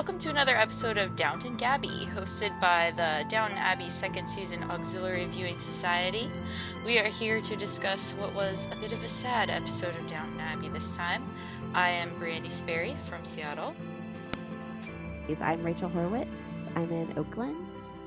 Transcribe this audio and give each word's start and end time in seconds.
welcome 0.00 0.18
to 0.18 0.30
another 0.30 0.56
episode 0.56 0.96
of 0.96 1.14
Downton 1.14 1.56
Gabby, 1.56 2.08
hosted 2.14 2.58
by 2.58 2.90
the 2.96 3.28
Downton 3.28 3.58
Abbey 3.58 3.90
Second 3.90 4.26
Season 4.30 4.62
Auxiliary 4.70 5.26
Viewing 5.26 5.58
Society. 5.58 6.30
We 6.86 6.98
are 6.98 7.04
here 7.04 7.42
to 7.42 7.54
discuss 7.54 8.12
what 8.12 8.34
was 8.34 8.66
a 8.72 8.76
bit 8.76 8.92
of 8.92 9.04
a 9.04 9.08
sad 9.08 9.50
episode 9.50 9.94
of 9.96 10.06
Downton 10.06 10.40
Abbey 10.40 10.70
this 10.70 10.96
time. 10.96 11.22
I 11.74 11.90
am 11.90 12.18
Brandy 12.18 12.48
Sperry 12.48 12.96
from 13.10 13.22
Seattle. 13.26 13.74
I'm 15.38 15.62
Rachel 15.62 15.90
Horowitz. 15.90 16.30
I'm 16.74 16.90
in 16.90 17.12
Oakland. 17.18 17.58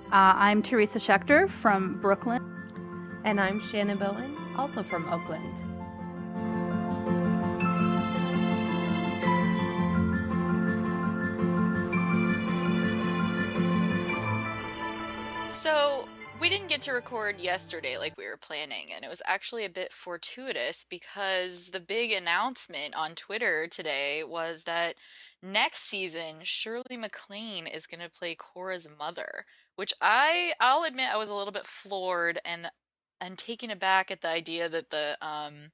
Uh, 0.07 0.33
I'm 0.35 0.63
Teresa 0.63 0.97
Schechter 0.97 1.47
from 1.47 2.01
Brooklyn. 2.01 2.41
And 3.23 3.39
I'm 3.39 3.59
Shannon 3.59 3.99
Bowen, 3.99 4.35
also 4.57 4.81
from 4.81 5.07
Oakland. 5.13 5.61
To 16.83 16.93
record 16.93 17.39
yesterday 17.39 17.97
like 17.97 18.17
we 18.17 18.25
were 18.25 18.37
planning, 18.37 18.91
and 18.93 19.05
it 19.05 19.09
was 19.09 19.21
actually 19.25 19.65
a 19.65 19.69
bit 19.69 19.93
fortuitous 19.93 20.85
because 20.89 21.69
the 21.69 21.79
big 21.79 22.11
announcement 22.11 22.95
on 22.95 23.15
Twitter 23.15 23.67
today 23.67 24.23
was 24.23 24.63
that 24.63 24.95
next 25.41 25.89
season 25.89 26.35
Shirley 26.43 26.97
MacLaine 26.97 27.67
is 27.67 27.87
going 27.87 28.01
to 28.01 28.09
play 28.09 28.35
Cora's 28.35 28.87
mother, 28.99 29.45
which 29.75 29.93
I 30.01 30.53
I'll 30.59 30.83
admit 30.83 31.09
I 31.11 31.17
was 31.17 31.29
a 31.29 31.33
little 31.35 31.53
bit 31.53 31.65
floored 31.65 32.39
and 32.45 32.69
and 33.21 33.37
taken 33.37 33.71
aback 33.71 34.11
at 34.11 34.21
the 34.21 34.29
idea 34.29 34.69
that 34.69 34.89
the 34.89 35.17
um 35.25 35.71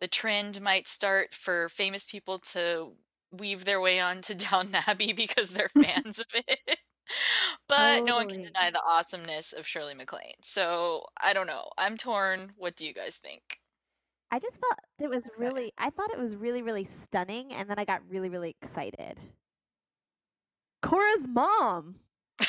the 0.00 0.08
trend 0.08 0.60
might 0.60 0.88
start 0.88 1.34
for 1.34 1.68
famous 1.70 2.04
people 2.04 2.38
to 2.40 2.92
weave 3.32 3.64
their 3.64 3.80
way 3.80 4.00
onto 4.00 4.34
Downton 4.36 4.76
Abbey 4.86 5.12
because 5.12 5.50
they're 5.50 5.68
fans 5.82 6.18
of 6.18 6.26
it. 6.34 6.78
But 7.68 8.04
no 8.04 8.16
one 8.16 8.28
can 8.28 8.40
deny 8.40 8.70
the 8.70 8.82
awesomeness 8.84 9.52
of 9.52 9.66
Shirley 9.66 9.94
MacLaine. 9.94 10.36
So 10.42 11.06
I 11.20 11.32
don't 11.32 11.48
know. 11.48 11.70
I'm 11.76 11.96
torn. 11.96 12.52
What 12.56 12.76
do 12.76 12.86
you 12.86 12.94
guys 12.94 13.16
think? 13.16 13.42
I 14.30 14.38
just 14.38 14.58
felt 14.60 14.78
it 15.00 15.14
was 15.14 15.28
really, 15.38 15.72
I 15.78 15.90
thought 15.90 16.12
it 16.12 16.18
was 16.18 16.34
really, 16.34 16.62
really 16.62 16.88
stunning, 17.02 17.52
and 17.52 17.70
then 17.70 17.78
I 17.78 17.84
got 17.84 18.02
really, 18.08 18.28
really 18.28 18.56
excited. 18.60 19.18
Cora's 20.82 21.26
mom. 21.28 21.96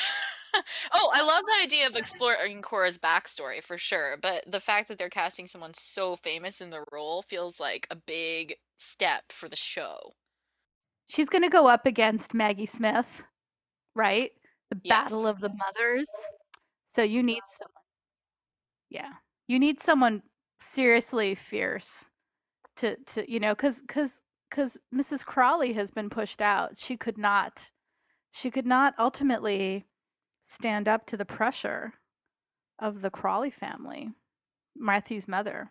oh, 0.92 1.10
I 1.12 1.22
love 1.22 1.42
the 1.44 1.62
idea 1.62 1.86
of 1.86 1.96
exploring 1.96 2.62
Cora's 2.62 2.98
backstory 2.98 3.62
for 3.62 3.78
sure, 3.78 4.16
but 4.20 4.44
the 4.50 4.60
fact 4.60 4.88
that 4.88 4.98
they're 4.98 5.08
casting 5.08 5.46
someone 5.46 5.74
so 5.74 6.16
famous 6.16 6.60
in 6.60 6.70
the 6.70 6.84
role 6.92 7.22
feels 7.22 7.60
like 7.60 7.86
a 7.90 7.96
big 7.96 8.56
step 8.78 9.22
for 9.30 9.48
the 9.48 9.56
show. 9.56 10.14
She's 11.06 11.28
going 11.28 11.42
to 11.42 11.48
go 11.48 11.66
up 11.66 11.86
against 11.86 12.34
Maggie 12.34 12.66
Smith, 12.66 13.22
right? 13.94 14.32
The 14.70 14.76
Battle 14.76 15.26
of 15.26 15.40
the 15.40 15.50
Mothers. 15.50 16.08
So 16.94 17.02
you 17.02 17.22
need 17.22 17.42
someone. 17.58 17.82
Yeah. 18.90 19.12
You 19.46 19.58
need 19.58 19.80
someone 19.80 20.22
seriously 20.60 21.34
fierce 21.34 22.04
to 22.76 22.96
to 22.96 23.30
you 23.30 23.40
know 23.40 23.54
cuz 23.54 23.80
cuz 23.88 24.12
cuz 24.50 24.76
Mrs. 24.94 25.24
Crawley 25.24 25.72
has 25.74 25.90
been 25.90 26.10
pushed 26.10 26.42
out. 26.42 26.78
She 26.78 26.96
could 26.96 27.18
not 27.18 27.70
she 28.32 28.50
could 28.50 28.66
not 28.66 28.94
ultimately 28.98 29.86
stand 30.44 30.88
up 30.88 31.06
to 31.06 31.16
the 31.16 31.24
pressure 31.24 31.92
of 32.78 33.00
the 33.02 33.10
Crawley 33.10 33.50
family, 33.50 34.10
Matthew's 34.76 35.28
mother. 35.28 35.70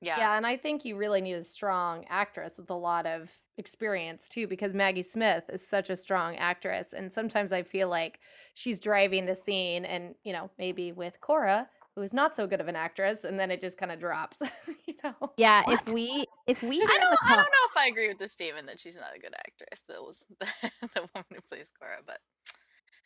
Yeah. 0.00 0.18
Yeah, 0.18 0.36
and 0.36 0.46
I 0.46 0.56
think 0.56 0.84
you 0.84 0.96
really 0.96 1.20
need 1.20 1.34
a 1.34 1.44
strong 1.44 2.04
actress 2.08 2.56
with 2.58 2.70
a 2.70 2.74
lot 2.74 3.06
of 3.06 3.30
experience 3.56 4.28
too, 4.28 4.46
because 4.46 4.74
Maggie 4.74 5.02
Smith 5.02 5.44
is 5.48 5.66
such 5.66 5.90
a 5.90 5.96
strong 5.96 6.36
actress. 6.36 6.92
And 6.92 7.12
sometimes 7.12 7.52
I 7.52 7.62
feel 7.62 7.88
like 7.88 8.20
she's 8.54 8.78
driving 8.78 9.26
the 9.26 9.34
scene, 9.34 9.84
and, 9.84 10.14
you 10.24 10.32
know, 10.32 10.50
maybe 10.58 10.92
with 10.92 11.20
Cora, 11.20 11.68
who 11.94 12.02
is 12.02 12.12
not 12.12 12.36
so 12.36 12.46
good 12.46 12.60
of 12.60 12.68
an 12.68 12.76
actress, 12.76 13.24
and 13.24 13.38
then 13.38 13.50
it 13.50 13.60
just 13.60 13.76
kind 13.76 13.90
of 13.90 13.98
drops, 13.98 14.38
you 14.86 14.94
know? 15.02 15.32
Yeah, 15.36 15.64
What? 15.64 15.80
if 15.80 15.86
we 15.92 16.26
if 16.46 16.62
we 16.62 16.78
I 16.80 16.98
don't, 16.98 17.10
the 17.10 17.18
I 17.28 17.36
don't 17.36 17.44
know 17.44 17.66
if 17.70 17.76
I 17.76 17.86
agree 17.88 18.08
with 18.08 18.18
the 18.18 18.28
statement 18.28 18.66
that 18.68 18.80
she's 18.80 18.96
not 18.96 19.16
a 19.16 19.18
good 19.18 19.34
actress. 19.34 19.82
That 19.88 20.02
was 20.02 20.24
the, 20.40 20.46
the 20.94 21.08
woman 21.14 21.26
who 21.34 21.40
plays 21.48 21.68
Cora, 21.78 21.98
but 22.06 22.18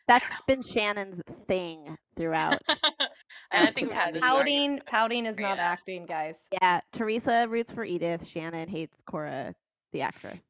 that's 0.07 0.41
been 0.47 0.61
Shannon's 0.61 1.21
thing 1.47 1.97
throughout. 2.15 2.59
and 2.69 3.67
I 3.67 3.71
think 3.71 3.89
we've 3.89 3.97
had 3.97 4.13
this 4.15 4.21
Pouting, 4.21 4.79
pouting 4.85 5.25
is 5.25 5.37
not 5.37 5.57
Yeah. 5.57 5.63
acting, 5.71 6.05
guys. 6.05 6.35
yeah, 6.51 6.81
Teresa 6.91 7.47
roots 7.49 7.71
for 7.71 7.83
Edith. 7.83 8.27
Shannon 8.27 8.67
hates 8.67 8.97
Cora, 9.05 9.53
the 9.91 10.01
actress. 10.01 10.41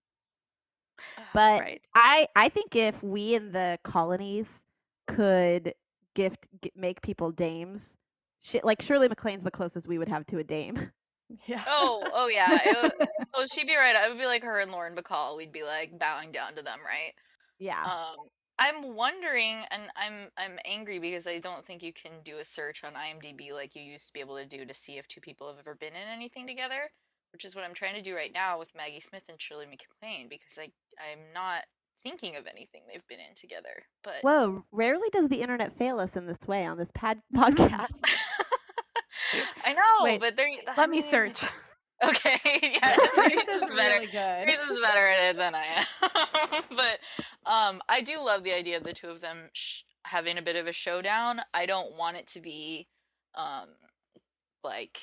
But 1.33 1.59
right. 1.59 1.81
I 1.95 2.27
I 2.35 2.49
think 2.49 2.75
if 2.75 3.01
we 3.03 3.35
in 3.35 3.51
the 3.51 3.77
colonies 3.83 4.47
could 5.07 5.73
gift 6.15 6.47
g- 6.63 6.71
make 6.75 7.01
people 7.01 7.31
dames, 7.31 7.97
sh- 8.43 8.57
like 8.63 8.81
Shirley 8.81 9.09
MacLaine's 9.09 9.43
the 9.43 9.51
closest 9.51 9.87
we 9.87 9.97
would 9.97 10.07
have 10.07 10.25
to 10.27 10.37
a 10.39 10.43
dame. 10.43 10.91
Yeah. 11.47 11.63
Oh, 11.65 12.03
oh 12.13 12.27
yeah. 12.27 12.59
It, 12.63 12.77
would- 12.99 13.07
oh, 13.33 13.45
she'd 13.51 13.65
be 13.65 13.75
right. 13.75 13.95
It 13.95 14.09
would 14.09 14.19
be 14.19 14.25
like 14.27 14.43
her 14.43 14.59
and 14.59 14.71
Lauren 14.71 14.95
Bacall. 14.95 15.35
We'd 15.35 15.51
be 15.53 15.63
like 15.63 15.97
bowing 15.97 16.31
down 16.31 16.53
to 16.57 16.61
them, 16.61 16.77
right? 16.85 17.13
Yeah. 17.57 17.81
Um, 17.83 18.17
I'm 18.59 18.95
wondering, 18.95 19.63
and 19.71 19.83
I'm 19.95 20.29
I'm 20.37 20.59
angry 20.65 20.99
because 20.99 21.25
I 21.27 21.39
don't 21.39 21.65
think 21.65 21.81
you 21.83 21.91
can 21.93 22.11
do 22.23 22.37
a 22.37 22.43
search 22.43 22.83
on 22.83 22.93
IMDb 22.93 23.51
like 23.51 23.75
you 23.75 23.81
used 23.81 24.07
to 24.07 24.13
be 24.13 24.19
able 24.19 24.37
to 24.37 24.45
do 24.45 24.65
to 24.65 24.73
see 24.73 24.97
if 24.97 25.07
two 25.07 25.21
people 25.21 25.47
have 25.47 25.59
ever 25.59 25.75
been 25.75 25.93
in 25.93 26.07
anything 26.13 26.45
together, 26.47 26.89
which 27.33 27.45
is 27.45 27.55
what 27.55 27.63
I'm 27.63 27.73
trying 27.73 27.95
to 27.95 28.01
do 28.01 28.15
right 28.15 28.31
now 28.33 28.59
with 28.59 28.73
Maggie 28.75 28.99
Smith 28.99 29.23
and 29.27 29.41
Shirley 29.41 29.65
MacLaine 29.65 30.27
because 30.29 30.57
I 30.59 30.69
I'm 31.01 31.33
not 31.33 31.63
thinking 32.03 32.35
of 32.35 32.45
anything 32.45 32.81
they've 32.87 33.07
been 33.07 33.19
in 33.19 33.35
together. 33.35 33.83
But 34.03 34.15
Whoa, 34.21 34.63
rarely 34.71 35.09
does 35.11 35.29
the 35.29 35.41
internet 35.41 35.77
fail 35.77 35.99
us 35.99 36.15
in 36.15 36.27
this 36.27 36.47
way 36.47 36.65
on 36.65 36.77
this 36.77 36.91
pad 36.93 37.21
podcast. 37.35 37.99
I 39.65 39.73
know, 39.73 40.03
Wait, 40.03 40.19
but 40.19 40.35
they're 40.35 40.47
I 40.47 40.73
Let 40.77 40.89
me 40.89 41.01
search. 41.01 41.43
Okay, 42.03 42.37
yeah, 42.73 42.97
Teresa's 43.15 43.61
better. 43.75 43.95
really 43.95 44.07
good. 44.07 44.39
Teresa's 44.39 44.81
better 44.81 45.07
at 45.07 45.29
it 45.29 45.37
than 45.37 45.55
I 45.55 45.63
am. 45.63 46.63
but 46.75 46.99
um, 47.45 47.81
I 47.87 48.01
do 48.01 48.23
love 48.23 48.43
the 48.43 48.53
idea 48.53 48.77
of 48.77 48.83
the 48.83 48.93
two 48.93 49.09
of 49.09 49.21
them 49.21 49.49
sh- 49.53 49.81
having 50.03 50.37
a 50.37 50.41
bit 50.41 50.55
of 50.55 50.67
a 50.67 50.73
showdown. 50.73 51.41
I 51.53 51.65
don't 51.65 51.97
want 51.97 52.17
it 52.17 52.27
to 52.29 52.41
be 52.41 52.87
um, 53.35 53.69
like 54.63 54.99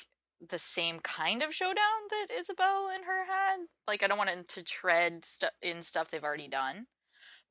the 0.49 0.57
same 0.57 0.99
kind 0.99 1.43
of 1.43 1.53
showdown 1.53 1.75
that 2.09 2.27
Isobel 2.39 2.95
and 2.95 3.05
her 3.05 3.25
had. 3.25 3.57
Like 3.87 4.03
I 4.03 4.07
don't 4.07 4.17
want 4.17 4.29
it 4.29 4.47
to 4.49 4.63
tread 4.63 5.23
stu- 5.25 5.47
in 5.61 5.81
stuff 5.81 6.09
they've 6.09 6.23
already 6.23 6.47
done. 6.47 6.87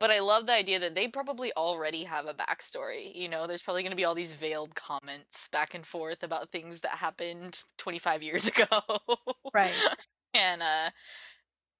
But 0.00 0.10
I 0.10 0.20
love 0.20 0.46
the 0.46 0.54
idea 0.54 0.80
that 0.80 0.94
they 0.94 1.08
probably 1.08 1.52
already 1.54 2.04
have 2.04 2.24
a 2.26 2.32
backstory. 2.32 3.14
You 3.14 3.28
know, 3.28 3.46
there's 3.46 3.62
probably 3.62 3.82
going 3.82 3.90
to 3.90 3.96
be 3.96 4.06
all 4.06 4.14
these 4.14 4.32
veiled 4.32 4.74
comments 4.74 5.48
back 5.52 5.74
and 5.74 5.86
forth 5.86 6.22
about 6.22 6.50
things 6.50 6.80
that 6.80 6.92
happened 6.92 7.62
25 7.76 8.22
years 8.22 8.48
ago. 8.48 8.66
Right. 9.52 9.74
and 10.32 10.62
uh, 10.62 10.90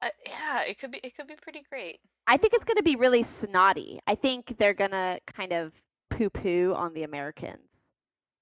uh, 0.03 0.09
yeah, 0.27 0.63
it 0.63 0.79
could 0.79 0.91
be 0.91 1.01
it 1.03 1.17
could 1.17 1.27
be 1.27 1.37
pretty 1.37 1.63
great. 1.69 2.01
I 2.27 2.37
think 2.37 2.55
it's 2.55 2.65
going 2.65 2.77
to 2.77 2.83
be 2.83 2.97
really 2.97 3.23
snotty. 3.23 4.01
I 4.07 4.15
think 4.15 4.57
they're 4.59 4.75
going 4.75 4.93
to 4.93 5.21
kind 5.27 5.53
of 5.53 5.73
poo-poo 6.11 6.75
on 6.77 6.93
the 6.95 7.03
Americans 7.05 7.71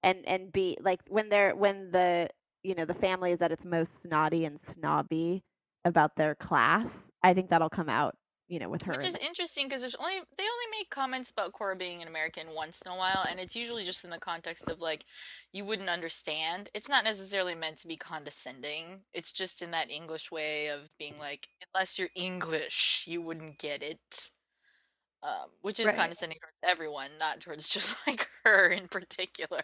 and 0.03 0.25
and 0.25 0.51
be 0.51 0.77
like 0.81 1.01
when 1.07 1.29
they're 1.29 1.55
when 1.55 1.91
the 1.91 2.29
you 2.63 2.75
know 2.75 2.85
the 2.85 2.93
family 2.93 3.31
is 3.31 3.41
at 3.41 3.51
its 3.51 3.65
most 3.65 4.01
snotty 4.01 4.45
and 4.45 4.59
snobby 4.59 5.43
about 5.85 6.15
their 6.15 6.35
class. 6.35 7.11
I 7.23 7.33
think 7.33 7.49
that'll 7.49 7.69
come 7.69 7.89
out, 7.89 8.15
you 8.49 8.59
know, 8.59 8.69
with 8.69 8.81
her. 8.83 8.93
Which 8.93 9.05
is 9.05 9.15
interesting 9.15 9.67
because 9.67 9.81
there's 9.81 9.95
only 9.95 10.15
they 10.37 10.43
only 10.43 10.79
make 10.79 10.89
comments 10.89 11.31
about 11.31 11.53
Cora 11.53 11.75
being 11.75 12.01
an 12.01 12.07
American 12.07 12.53
once 12.55 12.81
in 12.81 12.91
a 12.91 12.95
while, 12.97 13.23
and 13.23 13.39
it's 13.39 13.55
usually 13.55 13.83
just 13.85 14.03
in 14.03 14.09
the 14.09 14.19
context 14.19 14.69
of 14.69 14.81
like 14.81 15.05
you 15.53 15.63
wouldn't 15.65 15.89
understand. 15.89 16.69
It's 16.73 16.89
not 16.89 17.03
necessarily 17.03 17.55
meant 17.55 17.77
to 17.79 17.87
be 17.87 17.97
condescending. 17.97 19.05
It's 19.13 19.31
just 19.31 19.61
in 19.61 19.71
that 19.71 19.91
English 19.91 20.31
way 20.31 20.67
of 20.69 20.89
being 20.97 21.19
like, 21.19 21.47
unless 21.73 21.99
you're 21.99 22.09
English, 22.15 23.05
you 23.07 23.21
wouldn't 23.21 23.59
get 23.59 23.83
it. 23.83 24.31
Um, 25.23 25.49
which 25.61 25.79
is 25.79 25.87
Right. 25.87 25.95
condescending 25.95 26.39
towards 26.41 26.57
everyone, 26.63 27.11
not 27.19 27.41
towards 27.41 27.67
just 27.75 27.95
like 28.07 28.27
her 28.45 28.69
in 28.69 28.87
particular. 28.87 29.63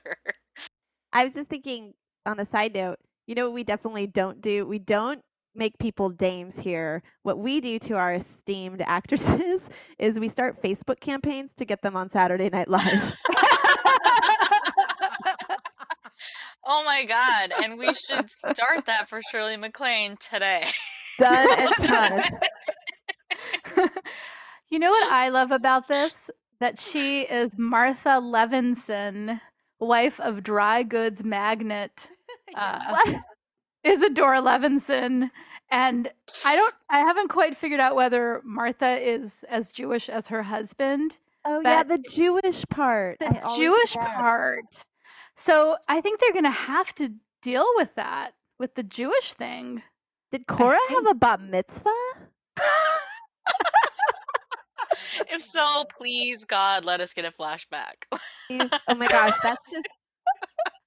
I 1.11 1.23
was 1.25 1.33
just 1.33 1.49
thinking 1.49 1.95
on 2.25 2.39
a 2.39 2.45
side 2.45 2.73
note, 2.75 2.99
you 3.25 3.35
know 3.35 3.45
what 3.45 3.53
we 3.53 3.63
definitely 3.63 4.07
don't 4.07 4.41
do? 4.41 4.65
We 4.67 4.79
don't 4.79 5.23
make 5.55 5.77
people 5.77 6.09
dames 6.09 6.57
here. 6.57 7.01
What 7.23 7.39
we 7.39 7.61
do 7.61 7.79
to 7.79 7.93
our 7.95 8.13
esteemed 8.13 8.81
actresses 8.81 9.69
is 9.99 10.19
we 10.19 10.29
start 10.29 10.61
Facebook 10.61 10.99
campaigns 10.99 11.51
to 11.57 11.65
get 11.65 11.81
them 11.81 11.95
on 11.95 12.09
Saturday 12.09 12.49
Night 12.49 12.67
Live. 12.67 13.13
Oh 16.67 16.83
my 16.83 17.05
god, 17.05 17.53
and 17.63 17.77
we 17.77 17.93
should 17.93 18.29
start 18.29 18.85
that 18.85 19.07
for 19.07 19.21
Shirley 19.21 19.55
MacLaine 19.57 20.17
today. 20.17 20.63
done 21.19 21.47
and 21.59 21.71
done. 21.87 22.23
you 24.69 24.79
know 24.79 24.89
what 24.89 25.11
I 25.11 25.29
love 25.29 25.51
about 25.51 25.87
this? 25.87 26.29
That 26.59 26.79
she 26.79 27.21
is 27.21 27.51
Martha 27.57 28.19
Levinson, 28.21 29.39
wife 29.79 30.19
of 30.19 30.43
dry 30.43 30.83
goods 30.83 31.23
magnate 31.23 32.09
uh, 32.55 32.79
What? 32.89 33.15
Isadora 33.85 34.41
Levinson, 34.41 35.29
And 35.69 36.11
I 36.45 36.55
don't 36.55 36.73
I 36.89 36.99
haven't 36.99 37.29
quite 37.29 37.57
figured 37.57 37.79
out 37.79 37.95
whether 37.95 38.41
Martha 38.43 38.99
is 38.99 39.31
as 39.49 39.71
Jewish 39.71 40.09
as 40.09 40.27
her 40.29 40.43
husband. 40.43 41.17
Oh 41.45 41.61
yeah, 41.63 41.83
the 41.83 41.97
Jewish 41.97 42.65
part. 42.69 43.19
The 43.19 43.39
Jewish 43.57 43.93
forget. 43.93 44.15
part. 44.15 44.85
So 45.37 45.77
I 45.87 46.01
think 46.01 46.19
they're 46.19 46.33
gonna 46.33 46.49
have 46.49 46.93
to 46.95 47.11
deal 47.41 47.67
with 47.75 47.93
that, 47.95 48.33
with 48.59 48.73
the 48.75 48.83
Jewish 48.83 49.33
thing. 49.33 49.81
Did 50.31 50.47
Cora 50.47 50.79
have 50.89 51.07
a 51.07 51.13
bat 51.13 51.41
mitzvah? 51.41 51.91
if 55.31 55.41
so, 55.41 55.85
please 55.97 56.45
God, 56.45 56.85
let 56.85 57.01
us 57.01 57.13
get 57.13 57.25
a 57.25 57.31
flashback. 57.31 58.05
Oh 58.49 58.95
my 58.95 59.07
gosh, 59.07 59.35
that's 59.41 59.71
just. 59.71 59.87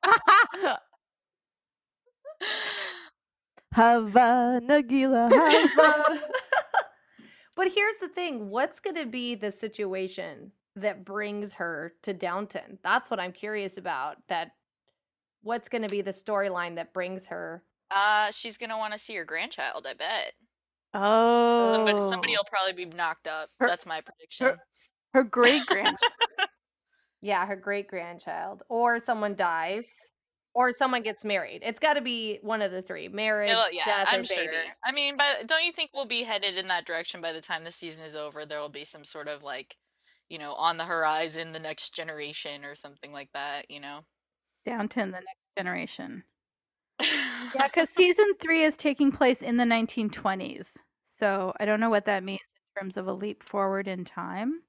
Hava 3.75 4.61
Nagila 4.64 5.31
Hava. 5.32 6.23
But 7.56 7.73
here's 7.73 7.96
the 7.96 8.06
thing, 8.06 8.50
what's 8.50 8.79
going 8.79 8.94
to 8.94 9.06
be 9.06 9.35
the 9.35 9.50
situation 9.50 10.52
that 10.76 11.05
brings 11.05 11.52
her 11.55 11.93
to 12.02 12.14
Downton? 12.14 12.79
That's 12.85 13.11
what 13.11 13.19
I'm 13.19 13.32
curious 13.32 13.79
about. 13.79 14.19
That 14.29 14.52
what's 15.43 15.69
going 15.69 15.82
to 15.82 15.88
be 15.88 16.00
the 16.00 16.12
storyline 16.12 16.76
that 16.76 16.93
brings 16.93 17.26
her? 17.26 17.64
uh, 17.90 18.31
she's 18.31 18.58
gonna 18.58 18.79
want 18.79 18.93
to 18.93 18.99
see 18.99 19.17
her 19.17 19.25
grandchild, 19.25 19.87
I 19.88 19.94
bet. 19.94 20.35
Oh. 20.94 21.73
Somebody, 21.73 21.99
somebody 21.99 22.32
will 22.37 22.44
probably 22.49 22.85
be 22.85 22.94
knocked 22.94 23.26
up. 23.26 23.49
Her- 23.58 23.67
That's 23.67 23.87
my 23.87 24.02
prediction. 24.02 24.56
her 25.14 25.25
great 25.25 25.67
grandchild. 25.67 25.99
Yeah, 27.20 27.44
her 27.44 27.56
great 27.56 27.88
grandchild, 27.88 28.62
or 28.69 29.00
someone 29.00 29.35
dies, 29.35 29.90
or 30.58 30.72
someone 30.72 31.02
gets 31.02 31.25
married. 31.25 31.62
It's 31.64 31.78
got 31.78 31.94
to 31.94 32.00
be 32.00 32.40
one 32.43 32.62
of 32.62 32.72
the 32.72 32.82
three: 32.82 33.06
marriage, 33.06 33.50
It'll- 33.50 33.70
yeah, 33.70 33.84
death, 33.84 34.08
I'm 34.10 34.22
or 34.22 34.25
sure. 34.25 34.37
baby. 34.44 34.56
I 34.84 34.90
mean, 34.90 35.16
but 35.16 35.46
don't 35.46 35.64
you 35.64 35.70
think 35.70 35.90
we'll 35.94 36.05
be 36.05 36.25
headed 36.25 36.58
in 36.58 36.66
that 36.66 36.84
direction 36.84 37.20
by 37.20 37.32
the 37.32 37.40
time 37.40 37.62
the 37.62 37.70
season 37.70 38.02
is 38.02 38.16
over? 38.16 38.44
There 38.44 38.58
will 38.58 38.69
be 38.69 38.84
some 38.84 39.05
sort 39.05 39.28
of 39.28 39.44
like, 39.44 39.76
you 40.28 40.38
know, 40.38 40.55
on 40.55 40.76
the 40.76 40.84
horizon, 40.84 41.52
the 41.52 41.60
next 41.60 41.94
generation 41.94 42.64
or 42.64 42.75
something 42.75 43.12
like 43.12 43.31
that. 43.34 43.70
You 43.70 43.78
know. 43.78 44.00
Downton, 44.64 45.12
the 45.12 45.19
next 45.19 45.56
generation. 45.56 46.25
Yeah, 47.54 47.66
because 47.69 47.88
season 47.88 48.26
three 48.40 48.64
is 48.64 48.76
taking 48.76 49.11
place 49.11 49.40
in 49.40 49.56
the 49.56 49.64
1920s. 49.64 50.76
So 51.19 51.54
I 51.58 51.64
don't 51.64 51.81
know 51.81 51.88
what 51.88 52.04
that 52.04 52.22
means 52.22 52.40
in 52.43 52.82
terms 52.82 52.96
of 52.99 53.06
a 53.06 53.12
leap 53.12 53.43
forward 53.43 53.88
in 53.88 54.04
time. 54.04 54.61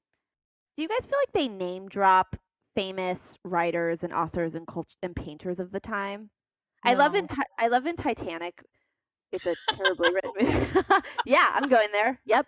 Do 0.77 0.83
you 0.83 0.87
guys 0.87 1.05
feel 1.05 1.17
like 1.19 1.33
they 1.33 1.49
name 1.49 1.89
drop 1.89 2.37
famous 2.75 3.37
writers 3.43 4.03
and 4.03 4.13
authors 4.13 4.55
and 4.55 4.67
cult- 4.67 4.95
and 5.01 5.15
painters 5.15 5.59
of 5.59 5.71
the 5.71 5.79
time? 5.79 6.29
I 6.83 6.93
love 6.93 7.15
in 7.15 7.27
Ti- 7.27 7.35
I 7.57 7.67
love 7.67 7.85
in 7.85 7.95
Titanic. 7.95 8.63
It's 9.31 9.45
a 9.45 9.55
terribly 9.75 10.11
written 10.13 10.31
movie. 10.39 10.81
yeah, 11.25 11.51
I'm 11.53 11.69
going 11.69 11.89
there. 11.91 12.19
Yep. 12.25 12.47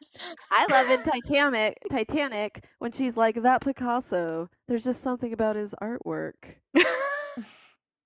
I 0.52 0.66
love 0.72 0.90
in 0.90 1.04
Titanic 1.12 1.78
Titanic 1.90 2.64
when 2.80 2.92
she's 2.92 3.18
like 3.18 3.42
that 3.44 3.62
Picasso. 3.62 4.50
There's 4.68 4.84
just 4.84 5.04
something 5.04 5.34
about 5.34 5.56
his 5.56 5.76
artwork. 5.82 6.56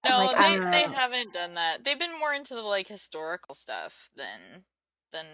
No, 0.07 0.17
like, 0.25 0.37
they 0.37 0.59
uh. 0.59 0.71
they 0.71 0.83
haven't 0.83 1.33
done 1.33 1.55
that. 1.55 1.83
They've 1.83 1.97
been 1.97 2.19
more 2.19 2.33
into 2.33 2.55
the 2.55 2.61
like 2.61 2.87
historical 2.87 3.55
stuff 3.55 4.09
than 4.15 4.63
than 5.11 5.25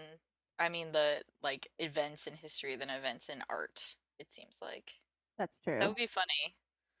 I 0.58 0.68
mean 0.68 0.92
the 0.92 1.22
like 1.42 1.68
events 1.78 2.26
in 2.26 2.34
history 2.34 2.76
than 2.76 2.90
events 2.90 3.28
in 3.28 3.42
art. 3.50 3.82
It 4.18 4.32
seems 4.32 4.54
like 4.62 4.90
That's 5.38 5.58
true. 5.64 5.78
that 5.78 5.88
would 5.88 5.96
be 5.96 6.06
funny. 6.06 6.56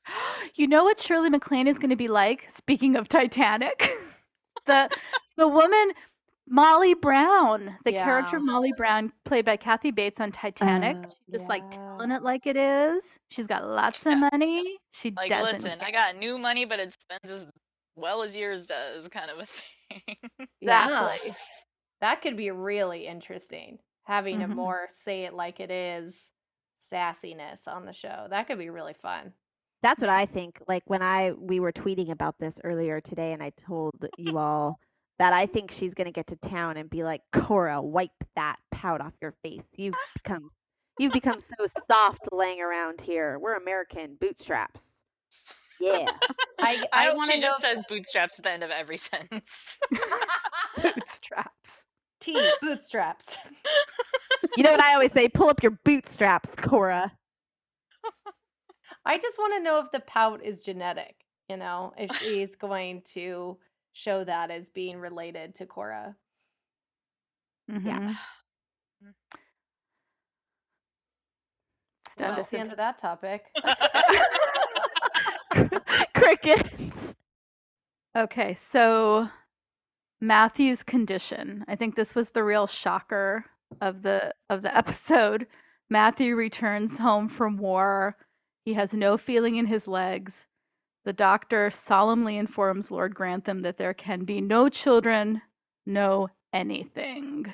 You 0.54 0.66
know 0.68 0.84
what 0.84 1.00
Shirley 1.00 1.30
MacLaine 1.30 1.66
is 1.66 1.78
going 1.78 1.90
to 1.90 1.96
be 1.96 2.08
like? 2.08 2.46
Speaking 2.50 2.96
of 2.96 3.08
Titanic, 3.08 3.88
the 4.66 4.90
the 5.36 5.48
woman 5.48 5.92
Molly 6.48 6.94
Brown, 6.94 7.76
the 7.84 7.92
character 7.92 8.38
Molly 8.40 8.72
Brown, 8.72 9.12
played 9.24 9.44
by 9.44 9.56
Kathy 9.56 9.90
Bates 9.92 10.20
on 10.20 10.32
Titanic. 10.32 10.98
She's 11.06 11.32
just 11.32 11.48
like 11.48 11.64
telling 11.70 12.12
it 12.12 12.22
like 12.22 12.46
it 12.46 12.56
is. 12.56 13.18
She's 13.30 13.46
got 13.46 13.66
lots 13.66 14.04
of 14.06 14.14
Yeah. 14.14 14.18
money. 14.18 14.76
She 14.92 15.10
Like, 15.16 15.34
doesn't. 15.34 15.62
listen, 15.62 15.80
I 15.82 15.90
got 15.90 16.16
new 16.16 16.38
money, 16.38 16.64
but 16.64 16.80
it 16.80 16.94
spends 17.00 17.30
as 17.32 17.46
well 17.96 18.22
as 18.22 18.36
yours 18.36 18.66
does, 18.66 19.08
kind 19.08 19.30
of 19.30 19.38
a 19.40 19.46
thing. 19.46 20.16
Yeah, 20.60 20.88
Exactly. 20.88 21.36
that 22.00 22.22
could 22.22 22.36
be 22.36 22.50
really 22.50 23.06
interesting. 23.06 23.78
Having 24.04 24.42
a 24.42 24.48
Mhm. 24.48 24.48
more 24.48 24.88
say 25.04 25.24
it 25.24 25.34
like 25.34 25.60
it 25.60 25.70
is 25.70 26.30
sassiness 26.92 27.66
on 27.68 27.84
the 27.84 27.92
show. 27.92 28.26
That 28.30 28.46
could 28.46 28.58
be 28.58 28.70
really 28.70 28.94
fun. 28.94 29.32
That's 29.82 30.00
what 30.00 30.10
I 30.10 30.26
think. 30.26 30.58
Like 30.68 30.82
when 30.86 31.02
I 31.02 31.32
we 31.32 31.60
were 31.60 31.72
tweeting 31.72 32.10
about 32.10 32.36
this 32.38 32.60
earlier 32.64 33.00
today, 33.00 33.32
and 33.32 33.42
I 33.42 33.50
told 33.50 34.04
you 34.16 34.38
all 34.38 34.78
that 35.18 35.32
I 35.32 35.46
think 35.46 35.70
she's 35.70 35.94
gonna 35.94 36.12
get 36.12 36.28
to 36.28 36.36
town 36.36 36.76
and 36.76 36.88
be 36.88 37.04
like, 37.04 37.22
Cora, 37.32 37.80
wipe 37.82 38.10
that 38.36 38.56
pout 38.70 39.00
off 39.00 39.12
your 39.20 39.34
face. 39.42 39.66
You've 39.76 39.94
become 40.14 40.50
you've 40.98 41.12
become 41.12 41.40
so 41.40 41.66
soft 41.90 42.28
laying 42.32 42.60
around 42.60 43.00
here. 43.00 43.38
We're 43.38 43.54
American 43.54 44.16
bootstraps. 44.20 45.02
Yeah. 45.80 46.06
I 46.06 46.16
I, 46.60 46.86
I 46.92 47.04
hope 47.06 47.16
want 47.16 47.32
she 47.32 47.38
to 47.38 47.42
just 47.42 47.60
says 47.60 47.82
bootstraps 47.88 48.38
at 48.38 48.44
the 48.44 48.50
end 48.50 48.62
of 48.62 48.70
every 48.70 48.96
sentence. 48.96 49.78
bootstraps. 50.82 51.84
T 52.20 52.40
bootstraps. 52.60 53.36
You 54.56 54.62
know 54.62 54.70
what 54.70 54.80
I 54.80 54.94
always 54.94 55.12
say? 55.12 55.28
Pull 55.28 55.48
up 55.48 55.62
your 55.62 55.76
bootstraps, 55.84 56.54
Cora. 56.56 57.12
I 59.04 59.18
just 59.18 59.38
want 59.38 59.54
to 59.54 59.62
know 59.62 59.78
if 59.78 59.90
the 59.90 60.00
pout 60.00 60.44
is 60.44 60.60
genetic, 60.60 61.14
you 61.48 61.56
know, 61.56 61.92
if 61.96 62.14
she's 62.16 62.54
going 62.56 63.02
to 63.14 63.58
show 63.92 64.24
that 64.24 64.50
as 64.50 64.68
being 64.70 64.98
related 64.98 65.54
to 65.56 65.66
Cora. 65.66 66.16
Mm-hmm. 67.70 68.06
Well, 68.06 68.14
Stand 72.14 72.36
that's 72.36 72.50
the 72.50 72.58
end 72.58 72.70
of 72.70 72.76
that 72.76 72.98
topic. 72.98 73.46
Crickets. 76.14 77.14
Okay, 78.16 78.54
so 78.54 79.28
Matthew's 80.20 80.82
condition. 80.82 81.64
I 81.66 81.76
think 81.76 81.96
this 81.96 82.14
was 82.14 82.30
the 82.30 82.44
real 82.44 82.66
shocker 82.66 83.44
of 83.80 84.02
the 84.02 84.34
of 84.50 84.62
the 84.62 84.76
episode. 84.76 85.46
Matthew 85.90 86.36
returns 86.36 86.96
home 86.96 87.28
from 87.28 87.56
war. 87.56 88.16
He 88.64 88.74
has 88.74 88.94
no 88.94 89.16
feeling 89.16 89.56
in 89.56 89.66
his 89.66 89.88
legs. 89.88 90.46
The 91.04 91.12
doctor 91.12 91.70
solemnly 91.70 92.38
informs 92.38 92.90
Lord 92.90 93.14
Grantham 93.14 93.62
that 93.62 93.76
there 93.76 93.94
can 93.94 94.24
be 94.24 94.40
no 94.40 94.68
children, 94.68 95.42
no 95.84 96.28
anything. 96.52 97.52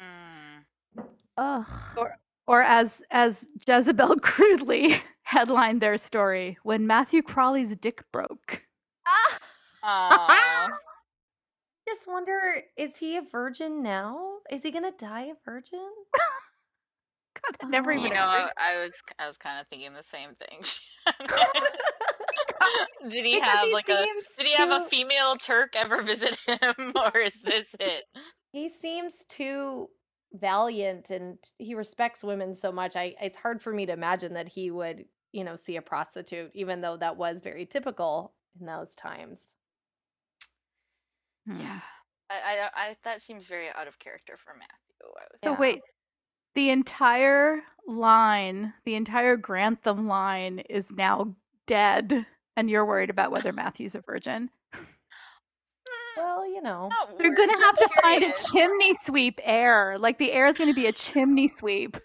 Mm. 0.00 1.04
Ugh. 1.36 1.66
Or 1.96 2.18
or 2.46 2.62
as 2.62 3.02
as 3.10 3.48
Jezebel 3.66 4.16
crudely 4.22 4.96
headlined 5.22 5.82
their 5.82 5.98
story, 5.98 6.56
when 6.62 6.86
Matthew 6.86 7.22
Crawley's 7.22 7.74
dick 7.76 8.02
broke. 8.12 8.62
Aw. 9.82 10.70
Just 11.88 12.06
wonder, 12.06 12.62
is 12.76 12.96
he 12.98 13.16
a 13.16 13.22
virgin 13.22 13.82
now? 13.82 14.38
Is 14.50 14.62
he 14.62 14.70
gonna 14.70 14.92
die 14.92 15.30
a 15.32 15.34
virgin? 15.44 15.90
God, 17.42 17.56
I 17.62 17.70
never 17.70 17.92
even 17.92 18.08
You 18.08 18.14
know, 18.14 18.20
I, 18.20 18.50
I 18.56 18.82
was 18.82 18.94
I 19.18 19.26
was 19.26 19.38
kind 19.38 19.60
of 19.60 19.66
thinking 19.68 19.92
the 19.92 20.02
same 20.02 20.34
thing. 20.34 20.62
did 23.08 23.24
he 23.24 23.34
Because 23.34 23.40
have 23.40 23.60
he 23.60 23.72
like 23.72 23.88
a 23.88 24.04
seems 24.04 24.26
did 24.36 24.46
he 24.46 24.52
have 24.54 24.70
a 24.70 24.80
female 24.80 25.36
Turk 25.36 25.74
ever 25.76 26.02
visit 26.02 26.36
him, 26.46 26.74
or 26.96 27.18
is 27.18 27.40
this 27.42 27.74
it? 27.80 28.04
He 28.52 28.68
seems 28.68 29.24
too 29.26 29.88
valiant 30.32 31.10
and 31.10 31.38
he 31.58 31.74
respects 31.74 32.22
women 32.22 32.54
so 32.54 32.72
much. 32.72 32.96
I 32.96 33.14
it's 33.20 33.38
hard 33.38 33.62
for 33.62 33.72
me 33.72 33.86
to 33.86 33.92
imagine 33.92 34.34
that 34.34 34.48
he 34.48 34.70
would, 34.70 35.04
you 35.32 35.44
know, 35.44 35.56
see 35.56 35.76
a 35.76 35.82
prostitute, 35.82 36.50
even 36.54 36.80
though 36.80 36.96
that 36.98 37.16
was 37.16 37.40
very 37.40 37.66
typical 37.66 38.34
in 38.60 38.66
those 38.66 38.94
times. 38.94 39.42
Hmm. 41.46 41.60
Yeah, 41.60 41.80
I, 42.30 42.34
I 42.34 42.70
I 42.74 42.96
that 43.04 43.22
seems 43.22 43.46
very 43.46 43.68
out 43.70 43.88
of 43.88 43.98
character 43.98 44.36
for 44.36 44.54
Matthew. 44.54 45.12
I 45.16 45.24
was 45.32 45.40
So 45.42 45.52
Yeah. 45.52 45.56
wait, 45.58 45.82
the 46.58 46.70
entire 46.70 47.62
line, 47.86 48.74
the 48.84 48.96
entire 48.96 49.36
Grantham 49.36 50.08
line 50.08 50.58
is 50.68 50.90
now 50.90 51.36
dead, 51.68 52.26
and 52.56 52.68
you're 52.68 52.84
worried 52.84 53.10
about 53.10 53.30
whether 53.30 53.52
Matthew's 53.52 53.94
a 53.94 54.00
virgin. 54.00 54.50
Well, 56.16 56.44
you 56.52 56.60
know. 56.60 56.88
Not 56.88 57.16
They're 57.16 57.32
gonna 57.32 57.52
just 57.52 57.62
have 57.62 57.76
to 57.78 57.88
find 58.02 58.24
a 58.24 58.32
chimney 58.32 58.92
sweep 59.04 59.38
heir. 59.44 59.98
Like 60.00 60.18
the 60.18 60.32
heir 60.32 60.48
is 60.48 60.58
gonna 60.58 60.74
be 60.74 60.86
a 60.88 60.92
chimney 60.92 61.46
sweep. 61.46 61.96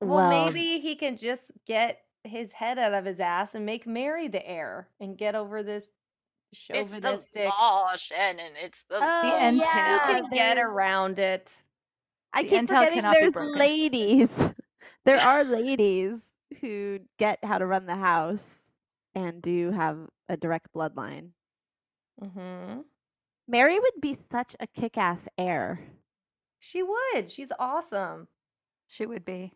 Well, 0.00 0.30
maybe 0.30 0.78
he 0.78 0.94
can 0.94 1.16
just 1.16 1.42
get 1.66 2.00
his 2.22 2.52
head 2.52 2.78
out 2.78 2.94
of 2.94 3.04
his 3.04 3.18
ass 3.18 3.56
and 3.56 3.66
make 3.66 3.88
Mary 3.88 4.28
the 4.28 4.48
heir 4.48 4.86
and 5.00 5.18
get 5.18 5.34
over 5.34 5.64
this 5.64 5.84
It's 6.52 6.92
the 6.92 7.00
chauvinistic. 7.00 7.48
law, 7.48 7.96
Shannon. 7.96 8.52
It's 8.62 8.84
the 8.88 8.98
Oh, 8.98 9.00
law. 9.00 9.36
entail. 9.40 9.58
You 9.58 9.64
yeah, 9.64 9.98
can 10.06 10.30
get 10.30 10.58
around 10.58 11.18
it. 11.18 11.52
I 12.32 12.42
keep 12.44 12.66
forgetting 12.68 13.02
there's 13.02 13.34
ladies. 13.34 14.30
There 15.04 15.18
are 15.18 15.44
ladies 15.44 16.20
who 16.60 17.00
get 17.18 17.42
how 17.44 17.58
to 17.58 17.66
run 17.66 17.86
the 17.86 17.96
house 17.96 18.70
and 19.14 19.40
do 19.42 19.70
have 19.70 19.98
a 20.28 20.36
direct 20.36 20.72
bloodline. 20.74 21.30
hmm 22.20 22.80
Mary 23.48 23.78
would 23.80 24.00
be 24.00 24.14
such 24.14 24.54
a 24.60 24.66
kick-ass 24.66 25.26
heir. 25.38 25.80
She 26.60 26.82
would. 26.82 27.30
She's 27.30 27.52
awesome. 27.58 28.28
She 28.86 29.06
would 29.06 29.24
be. 29.24 29.52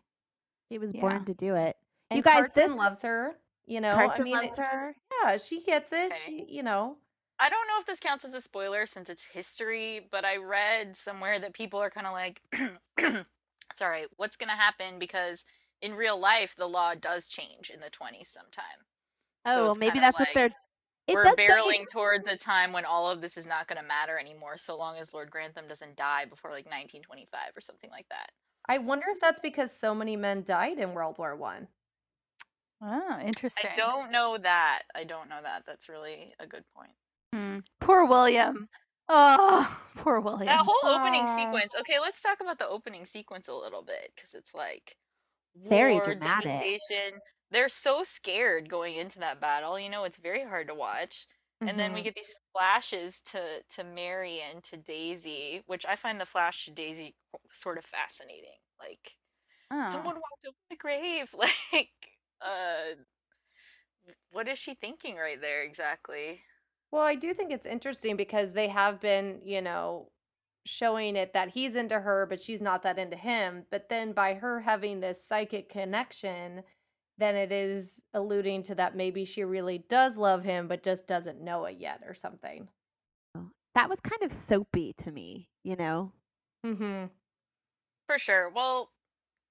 She 0.69 0.77
was 0.79 0.93
Yeah. 0.93 1.01
born 1.01 1.25
to 1.25 1.33
do 1.33 1.55
it. 1.55 1.77
And 2.09 2.17
You 2.17 2.23
guys, 2.23 2.51
Carson 2.51 2.71
this- 2.71 2.77
loves 2.77 3.01
her. 3.03 3.39
You 3.65 3.81
know, 3.81 3.93
I 3.93 4.19
mean, 4.19 4.33
loves 4.33 4.57
her. 4.57 4.95
yeah, 5.23 5.37
she 5.37 5.61
gets 5.63 5.91
it. 5.91 6.11
Okay. 6.11 6.15
She, 6.15 6.45
you 6.49 6.63
know, 6.63 6.97
I 7.39 7.49
don't 7.49 7.67
know 7.67 7.79
if 7.79 7.85
this 7.85 7.99
counts 7.99 8.23
as 8.25 8.33
a 8.33 8.41
spoiler 8.41 8.85
since 8.85 9.09
it's 9.09 9.23
history, 9.23 10.07
but 10.11 10.23
I 10.23 10.37
read 10.37 10.95
somewhere 10.95 11.39
that 11.39 11.53
people 11.53 11.81
are 11.81 11.89
kind 11.89 12.07
of 12.07 12.13
like, 12.13 12.41
sorry, 13.75 14.05
what's 14.17 14.37
going 14.37 14.49
to 14.49 14.55
happen? 14.55 14.99
Because 14.99 15.43
in 15.81 15.93
real 15.95 16.17
life, 16.19 16.55
the 16.57 16.65
law 16.67 16.93
does 16.95 17.27
change 17.27 17.69
in 17.73 17.79
the 17.81 17.89
20s 17.89 18.27
sometime. 18.27 18.63
Oh, 19.45 19.55
So 19.55 19.63
well, 19.65 19.75
maybe 19.75 19.91
kinda 19.93 20.01
that's 20.01 20.19
what 20.19 20.29
they're. 20.33 20.49
It 21.07 21.13
We're 21.13 21.23
does 21.23 21.35
say- 21.35 21.47
barreling 21.47 21.85
towards 21.91 22.27
a 22.27 22.35
time 22.35 22.73
when 22.73 22.83
all 22.85 23.11
of 23.11 23.21
this 23.21 23.37
is 23.37 23.45
not 23.45 23.67
going 23.67 23.79
to 23.79 23.87
matter 23.87 24.17
anymore, 24.17 24.57
so 24.57 24.75
long 24.75 24.97
as 24.97 25.13
Lord 25.13 25.29
Grantham 25.29 25.67
doesn't 25.67 25.95
die 25.97 26.25
before 26.25 26.49
like 26.49 26.65
1925 26.65 27.55
or 27.55 27.61
something 27.61 27.91
like 27.91 28.07
that. 28.09 28.31
I 28.67 28.79
wonder 28.79 29.05
if 29.09 29.19
that's 29.19 29.39
because 29.39 29.71
so 29.71 29.93
many 29.93 30.15
men 30.15 30.43
died 30.43 30.79
in 30.79 30.95
World 30.95 31.19
War 31.19 31.35
One. 31.35 31.67
Oh, 32.81 33.19
interesting. 33.23 33.69
I 33.71 33.75
don't 33.75 34.11
know 34.11 34.37
that. 34.41 34.81
I 34.95 35.03
don't 35.03 35.29
know 35.29 35.39
that. 35.43 35.63
That's 35.67 35.89
really 35.89 36.33
a 36.39 36.47
good 36.47 36.63
point. 36.75 36.91
Hmm. 37.55 37.59
Poor 37.79 38.05
William. 38.05 38.67
Oh, 39.07 39.81
poor 39.95 40.19
William. 40.19 40.41
That 40.45 40.59
whole 40.65 40.95
opening 40.95 41.27
sequence. 41.27 41.75
Okay, 41.75 41.99
let's 41.99 42.21
talk 42.21 42.39
about 42.41 42.59
the 42.59 42.67
opening 42.67 43.05
sequence 43.05 43.47
a 43.47 43.53
little 43.53 43.81
bit 43.83 44.11
because 44.15 44.33
it's 44.33 44.53
like 44.53 44.97
Very 45.69 45.99
war, 45.99 46.01
dramatic. 46.01 46.71
devastation. 46.75 47.21
They're 47.51 47.69
so 47.69 48.03
scared 48.03 48.69
going 48.69 48.95
into 48.95 49.19
that 49.19 49.39
battle. 49.41 49.79
You 49.79 49.89
know, 49.89 50.03
it's 50.05 50.17
very 50.17 50.43
hard 50.43 50.67
to 50.67 50.75
watch. 50.75 51.27
And 51.65 51.79
then 51.79 51.93
we 51.93 52.01
Mhm. 52.01 52.03
get 52.03 52.15
these 52.15 52.33
flashes 52.53 53.21
to 53.33 53.63
to 53.75 53.83
Mary 53.83 54.41
and 54.41 54.63
to 54.65 54.77
Daisy, 54.77 55.63
which 55.67 55.85
I 55.85 55.95
find 55.95 56.19
the 56.21 56.25
flash 56.25 56.65
to 56.65 56.71
Daisy 56.71 57.15
sort 57.51 57.77
of 57.77 57.85
fascinating. 57.85 58.59
Like 58.79 59.17
Oh. 59.71 60.13
someone 60.13 60.15
walked 60.15 60.45
over 60.47 60.57
the 60.69 60.77
grave. 60.77 61.33
Like, 61.73 61.91
uh, 62.41 62.95
what 64.31 64.47
is 64.47 64.59
she 64.59 64.73
thinking 64.75 65.15
right 65.15 65.39
there 65.41 65.63
exactly? 65.63 66.43
Well, 66.95 67.03
I 67.03 67.15
do 67.15 67.33
think 67.33 67.51
it's 67.51 67.65
interesting 67.65 68.15
because 68.15 68.53
they 68.53 68.69
have 68.69 69.01
been, 69.01 69.41
you 69.43 69.61
know, 69.61 70.07
showing 70.65 71.17
it 71.17 71.33
that 71.33 71.49
he's 71.49 71.75
into 71.75 71.99
her, 71.99 72.25
but 72.25 72.41
she's 72.41 72.61
not 72.61 72.83
that 72.83 72.97
into 72.97 73.17
him. 73.17 73.65
But 73.69 73.89
then 73.89 74.13
by 74.13 74.35
her 74.35 74.61
having 74.61 75.01
this 75.01 75.21
psychic 75.27 75.67
connection, 75.67 76.63
then 77.17 77.35
it 77.35 77.51
is 77.51 78.01
alluding 78.13 78.63
to 78.63 78.75
that 78.75 78.95
maybe 78.95 79.25
she 79.25 79.43
really 79.43 79.79
does 79.89 80.15
love 80.15 80.45
him, 80.45 80.69
but 80.69 80.83
just 80.83 81.05
doesn't 81.05 81.41
know 81.41 81.65
it 81.65 81.75
yet 81.79 82.01
or 82.07 82.13
something. 82.13 82.69
that 83.73 83.89
was 83.89 83.99
kind 83.99 84.23
of 84.23 84.31
soapy 84.47 84.93
to 84.99 85.11
me, 85.11 85.49
you 85.63 85.75
know. 85.75 86.13
Mm-hmm. 86.65 87.07
For 88.07 88.17
sure. 88.17 88.49
Well, 88.51 88.89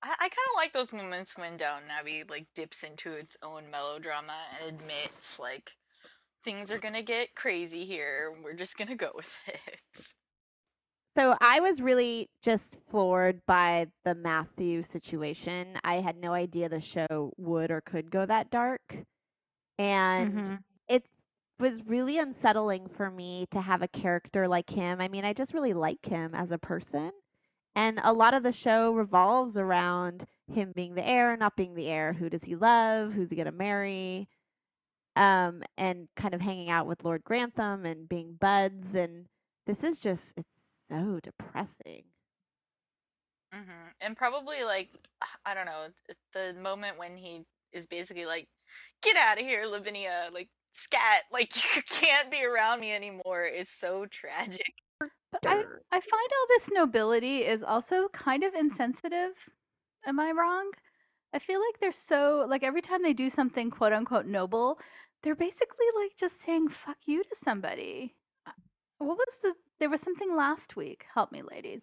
I, 0.02 0.12
I 0.12 0.28
kind 0.30 0.48
of 0.50 0.56
like 0.56 0.72
those 0.72 0.94
moments 0.94 1.36
when 1.36 1.58
Downton 1.58 1.90
Abbey 1.90 2.24
like 2.26 2.46
dips 2.54 2.84
into 2.84 3.12
its 3.12 3.36
own 3.42 3.70
melodrama 3.70 4.38
and 4.62 4.80
admits 4.80 5.38
like 5.38 5.70
things 6.44 6.72
are 6.72 6.78
gonna 6.78 7.02
get 7.02 7.34
crazy 7.34 7.84
here. 7.84 8.34
We're 8.44 8.54
just 8.54 8.76
gonna 8.78 8.96
go 8.96 9.12
with 9.14 9.32
it. 9.48 9.80
So 11.16 11.36
I 11.40 11.60
was 11.60 11.80
really 11.80 12.28
just 12.42 12.76
floored 12.90 13.44
by 13.46 13.88
the 14.04 14.14
Matthew 14.14 14.82
situation. 14.82 15.78
I 15.84 15.96
had 16.00 16.16
no 16.16 16.32
idea 16.32 16.68
the 16.68 16.80
show 16.80 17.32
would 17.36 17.70
or 17.70 17.80
could 17.80 18.10
go 18.10 18.24
that 18.26 18.50
dark. 18.50 18.96
And 19.78 20.40
Mhm. 20.42 20.64
it 20.88 21.06
was 21.58 21.82
really 21.84 22.18
unsettling 22.18 22.88
for 22.88 23.10
me 23.10 23.46
to 23.50 23.60
have 23.60 23.82
a 23.82 23.88
character 23.88 24.48
like 24.48 24.70
him. 24.70 25.00
I 25.00 25.08
mean, 25.08 25.24
I 25.24 25.32
just 25.32 25.54
really 25.54 25.72
like 25.74 26.04
him 26.04 26.34
as 26.34 26.50
a 26.50 26.58
person. 26.58 27.12
And 27.74 28.00
a 28.02 28.12
lot 28.12 28.34
of 28.34 28.42
the 28.42 28.52
show 28.52 28.92
revolves 28.94 29.56
around 29.56 30.26
him 30.52 30.72
being 30.74 30.94
the 30.94 31.06
heir, 31.06 31.36
not 31.36 31.56
being 31.56 31.74
the 31.74 31.88
heir. 31.88 32.12
Who 32.12 32.28
does 32.30 32.44
he 32.44 32.56
love? 32.56 33.12
Who's 33.12 33.30
he 33.30 33.36
going 33.36 33.46
to 33.46 33.52
marry? 33.52 34.28
Um, 35.16 35.62
and 35.76 36.08
kind 36.16 36.34
of 36.34 36.40
hanging 36.40 36.70
out 36.70 36.86
with 36.86 37.04
Lord 37.04 37.24
Grantham 37.24 37.84
and 37.86 38.08
being 38.08 38.34
buds. 38.34 38.94
And 38.94 39.26
this 39.66 39.82
is 39.84 40.00
just, 40.00 40.32
it's 40.36 40.48
so 40.88 41.20
depressing. 41.22 42.04
hmm 43.52 43.88
And 44.00 44.16
probably 44.16 44.64
like 44.64 44.90
I 45.46 45.54
don't 45.54 45.66
know 45.66 45.88
th- 46.06 46.18
the 46.54 46.60
moment 46.60 46.98
when 46.98 47.16
he 47.16 47.42
is 47.72 47.86
basically 47.86 48.26
like, 48.26 48.48
"Get 49.02 49.16
out 49.16 49.38
of 49.38 49.44
here, 49.44 49.66
Lavinia!" 49.66 50.30
Like 50.32 50.48
scat, 50.72 51.22
like 51.32 51.54
you 51.76 51.82
can't 51.88 52.30
be 52.30 52.44
around 52.44 52.80
me 52.80 52.92
anymore 52.92 53.44
is 53.44 53.68
so 53.68 54.06
tragic. 54.06 54.72
But 55.32 55.42
I, 55.46 55.64
I 55.92 56.00
find 56.00 56.30
all 56.32 56.46
this 56.48 56.70
nobility 56.72 57.44
is 57.44 57.62
also 57.62 58.08
kind 58.08 58.42
of 58.42 58.54
insensitive. 58.54 59.48
Am 60.06 60.18
I 60.18 60.32
wrong? 60.32 60.70
I 61.32 61.38
feel 61.38 61.60
like 61.60 61.78
they're 61.80 61.92
so 61.92 62.46
like 62.48 62.62
every 62.62 62.82
time 62.82 63.02
they 63.02 63.12
do 63.14 63.28
something 63.30 63.70
quote 63.70 63.92
unquote 63.92 64.26
noble, 64.26 64.78
they're 65.24 65.34
basically 65.34 65.86
like 65.96 66.12
just 66.16 66.40
saying 66.44 66.68
fuck 66.68 66.98
you 67.06 67.24
to 67.24 67.36
somebody. 67.44 68.14
Uh, 68.46 68.52
What 68.98 69.18
was 69.18 69.38
the 69.42 69.54
there 69.80 69.90
was 69.90 70.00
something 70.02 70.36
last 70.36 70.76
week. 70.76 71.04
Help 71.12 71.32
me 71.32 71.42
ladies. 71.42 71.82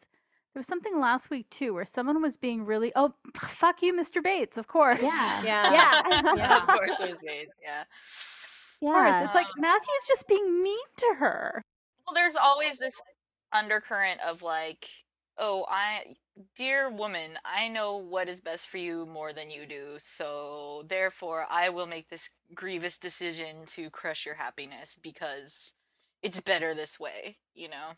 There 0.54 0.60
was 0.60 0.68
something 0.68 1.00
last 1.00 1.30
week 1.30 1.50
too 1.50 1.74
where 1.74 1.86
someone 1.86 2.22
was 2.22 2.38
being 2.38 2.66
really 2.66 2.94
oh 2.96 3.14
fuck 3.36 3.82
you 3.82 3.94
Mr. 3.94 4.24
Bates, 4.24 4.58
of 4.58 4.68
course. 4.68 5.02
Yeah. 5.02 5.44
Yeah. 5.44 5.72
Yeah. 5.74 6.34
yeah, 6.38 6.58
of 6.58 6.68
course 6.68 7.00
it 7.00 7.10
was 7.10 7.22
Bates. 7.22 7.60
Yeah. 7.62 7.82
Of 7.82 8.80
course. 8.80 9.10
Yeah. 9.10 9.26
It's 9.26 9.36
like 9.36 9.48
Matthew's 9.58 10.08
just 10.08 10.28
being 10.28 10.64
mean 10.64 10.88
to 10.98 11.16
her. 11.20 11.62
Well, 12.08 12.16
there's 12.16 12.36
always 12.36 12.78
this 12.78 13.00
undercurrent 13.54 14.22
of 14.22 14.42
like, 14.42 14.88
oh, 15.38 15.66
I, 15.70 16.16
dear 16.56 16.90
woman, 16.90 17.38
I 17.46 17.68
know 17.68 17.98
what 17.98 18.30
is 18.30 18.42
best 18.42 18.68
for 18.68 18.78
you 18.78 19.06
more 19.06 19.34
than 19.34 19.50
you 19.52 19.66
do, 19.66 19.96
so 19.98 20.84
therefore 20.88 21.46
I 21.50 21.70
will 21.70 21.88
make 21.88 22.10
this 22.10 22.30
grievous 22.54 22.98
decision 22.98 23.66
to 23.68 23.90
crush 23.90 24.26
your 24.26 24.36
happiness 24.36 24.98
because 25.02 25.74
it's 26.22 26.40
better 26.40 26.74
this 26.76 27.00
way, 27.00 27.38
you 27.54 27.70
know? 27.70 27.94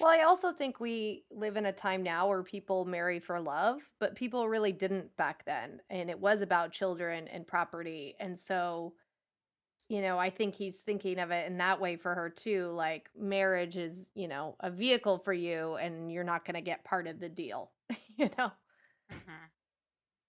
Well, 0.00 0.10
I 0.10 0.24
also 0.24 0.52
think 0.52 0.78
we 0.78 1.24
live 1.30 1.56
in 1.56 1.66
a 1.66 1.72
time 1.72 2.02
now 2.02 2.28
where 2.28 2.42
people 2.42 2.84
marry 2.84 3.18
for 3.18 3.40
love, 3.40 3.80
but 3.98 4.14
people 4.14 4.48
really 4.48 4.72
didn't 4.72 5.16
back 5.16 5.44
then. 5.46 5.80
And 5.88 6.10
it 6.10 6.20
was 6.20 6.42
about 6.42 6.72
children 6.72 7.28
and 7.28 7.46
property. 7.46 8.14
And 8.20 8.38
so, 8.38 8.94
you 9.88 10.00
know, 10.02 10.18
I 10.18 10.30
think 10.30 10.54
he's 10.54 10.76
thinking 10.76 11.18
of 11.18 11.30
it 11.30 11.46
in 11.46 11.58
that 11.58 11.80
way 11.80 11.96
for 11.96 12.14
her 12.14 12.28
too. 12.30 12.68
Like 12.68 13.10
marriage 13.16 13.76
is, 13.76 14.10
you 14.14 14.28
know, 14.28 14.56
a 14.60 14.70
vehicle 14.70 15.18
for 15.18 15.32
you 15.32 15.76
and 15.76 16.12
you're 16.12 16.24
not 16.24 16.44
going 16.44 16.54
to 16.54 16.60
get 16.60 16.84
part 16.84 17.06
of 17.06 17.20
the 17.20 17.28
deal, 17.28 17.70
you 18.16 18.30
know? 18.38 18.50
hmm 19.10 19.44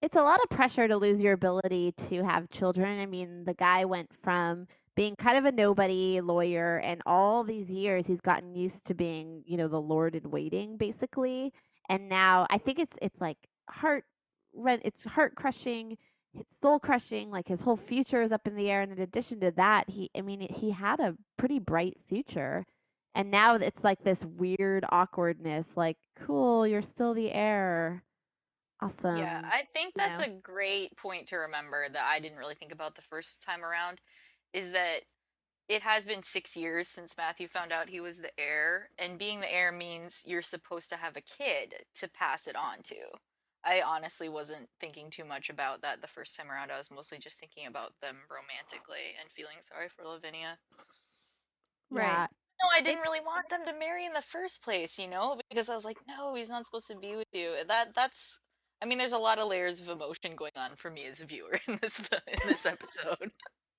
it's 0.02 0.16
a 0.16 0.22
lot 0.22 0.40
of 0.42 0.50
pressure 0.50 0.86
to 0.86 0.96
lose 0.96 1.20
your 1.20 1.32
ability 1.32 1.92
to 1.92 2.22
have 2.22 2.48
children. 2.50 3.00
I 3.00 3.06
mean, 3.06 3.44
the 3.44 3.54
guy 3.54 3.84
went 3.84 4.10
from 4.22 4.66
being 4.94 5.16
kind 5.16 5.38
of 5.38 5.44
a 5.44 5.52
nobody 5.52 6.20
lawyer, 6.20 6.78
and 6.78 7.02
all 7.06 7.42
these 7.44 7.70
years 7.70 8.06
he's 8.06 8.20
gotten 8.20 8.54
used 8.54 8.84
to 8.86 8.94
being, 8.94 9.42
you 9.46 9.56
know, 9.56 9.68
the 9.68 9.80
lord 9.80 10.14
in 10.14 10.30
waiting, 10.30 10.76
basically. 10.76 11.52
And 11.88 12.08
now 12.08 12.46
I 12.50 12.58
think 12.58 12.78
it's 12.78 12.96
it's 13.02 13.20
like 13.20 13.38
heart 13.68 14.04
it's 14.54 15.04
heart 15.04 15.34
crushing, 15.34 15.96
it's 16.40 16.60
soul 16.62 16.78
crushing. 16.78 17.30
Like 17.30 17.48
his 17.48 17.62
whole 17.62 17.76
future 17.76 18.22
is 18.22 18.32
up 18.32 18.46
in 18.46 18.56
the 18.56 18.70
air. 18.70 18.82
And 18.82 18.92
in 18.92 19.00
addition 19.00 19.40
to 19.40 19.50
that, 19.52 19.88
he, 19.88 20.10
I 20.16 20.22
mean, 20.22 20.40
he 20.52 20.70
had 20.70 21.00
a 21.00 21.16
pretty 21.36 21.58
bright 21.58 21.96
future. 22.08 22.64
And 23.14 23.30
now 23.30 23.56
it's 23.56 23.82
like 23.82 24.02
this 24.02 24.24
weird 24.24 24.84
awkwardness, 24.90 25.66
like, 25.76 25.96
cool, 26.24 26.66
you're 26.66 26.82
still 26.82 27.14
the 27.14 27.32
heir. 27.32 28.04
Awesome. 28.80 29.16
Yeah, 29.16 29.42
I 29.44 29.64
think 29.72 29.94
you 29.96 30.02
that's 30.02 30.20
know? 30.20 30.26
a 30.26 30.40
great 30.40 30.96
point 30.96 31.28
to 31.28 31.36
remember 31.38 31.88
that 31.88 32.04
I 32.04 32.20
didn't 32.20 32.38
really 32.38 32.54
think 32.54 32.70
about 32.70 32.94
the 32.94 33.02
first 33.02 33.42
time 33.42 33.64
around 33.64 33.98
is 34.52 34.70
that 34.70 35.00
it 35.68 35.82
has 35.82 36.06
been 36.06 36.22
six 36.22 36.56
years 36.56 36.88
since 36.88 37.16
Matthew 37.16 37.48
found 37.48 37.72
out 37.72 37.88
he 37.88 38.00
was 38.00 38.18
the 38.18 38.30
heir, 38.38 38.88
and 38.98 39.18
being 39.18 39.40
the 39.40 39.52
heir 39.52 39.72
means 39.72 40.22
you're 40.24 40.40
supposed 40.40 40.90
to 40.90 40.96
have 40.96 41.16
a 41.16 41.20
kid 41.20 41.74
to 41.96 42.08
pass 42.08 42.46
it 42.46 42.56
on 42.56 42.82
to. 42.84 42.96
I 43.64 43.82
honestly 43.82 44.28
wasn't 44.28 44.68
thinking 44.80 45.10
too 45.10 45.24
much 45.24 45.50
about 45.50 45.82
that 45.82 46.00
the 46.00 46.08
first 46.08 46.36
time 46.36 46.50
around. 46.50 46.70
I 46.70 46.76
was 46.76 46.90
mostly 46.90 47.18
just 47.18 47.38
thinking 47.38 47.66
about 47.66 47.92
them 48.00 48.16
romantically 48.30 49.16
and 49.20 49.30
feeling 49.32 49.56
sorry 49.64 49.88
for 49.88 50.04
Lavinia. 50.04 50.56
Right. 51.90 52.06
Yeah. 52.06 52.26
No, 52.62 52.68
I 52.74 52.80
didn't 52.80 53.02
really 53.02 53.20
want 53.20 53.48
them 53.50 53.64
to 53.66 53.78
marry 53.78 54.04
in 54.04 54.12
the 54.12 54.22
first 54.22 54.64
place, 54.64 54.98
you 54.98 55.06
know, 55.06 55.40
because 55.48 55.68
I 55.68 55.74
was 55.74 55.84
like, 55.84 55.98
no, 56.08 56.34
he's 56.34 56.48
not 56.48 56.66
supposed 56.66 56.88
to 56.88 56.96
be 56.96 57.14
with 57.14 57.28
you. 57.32 57.54
That 57.68 57.94
that's 57.94 58.40
I 58.80 58.86
mean, 58.86 58.98
there's 58.98 59.12
a 59.12 59.18
lot 59.18 59.38
of 59.38 59.48
layers 59.48 59.80
of 59.80 59.88
emotion 59.88 60.36
going 60.36 60.52
on 60.56 60.76
for 60.76 60.90
me 60.90 61.04
as 61.06 61.20
a 61.20 61.26
viewer 61.26 61.58
in 61.68 61.78
this 61.82 61.98
in 61.98 62.48
this 62.48 62.66
episode. 62.66 63.30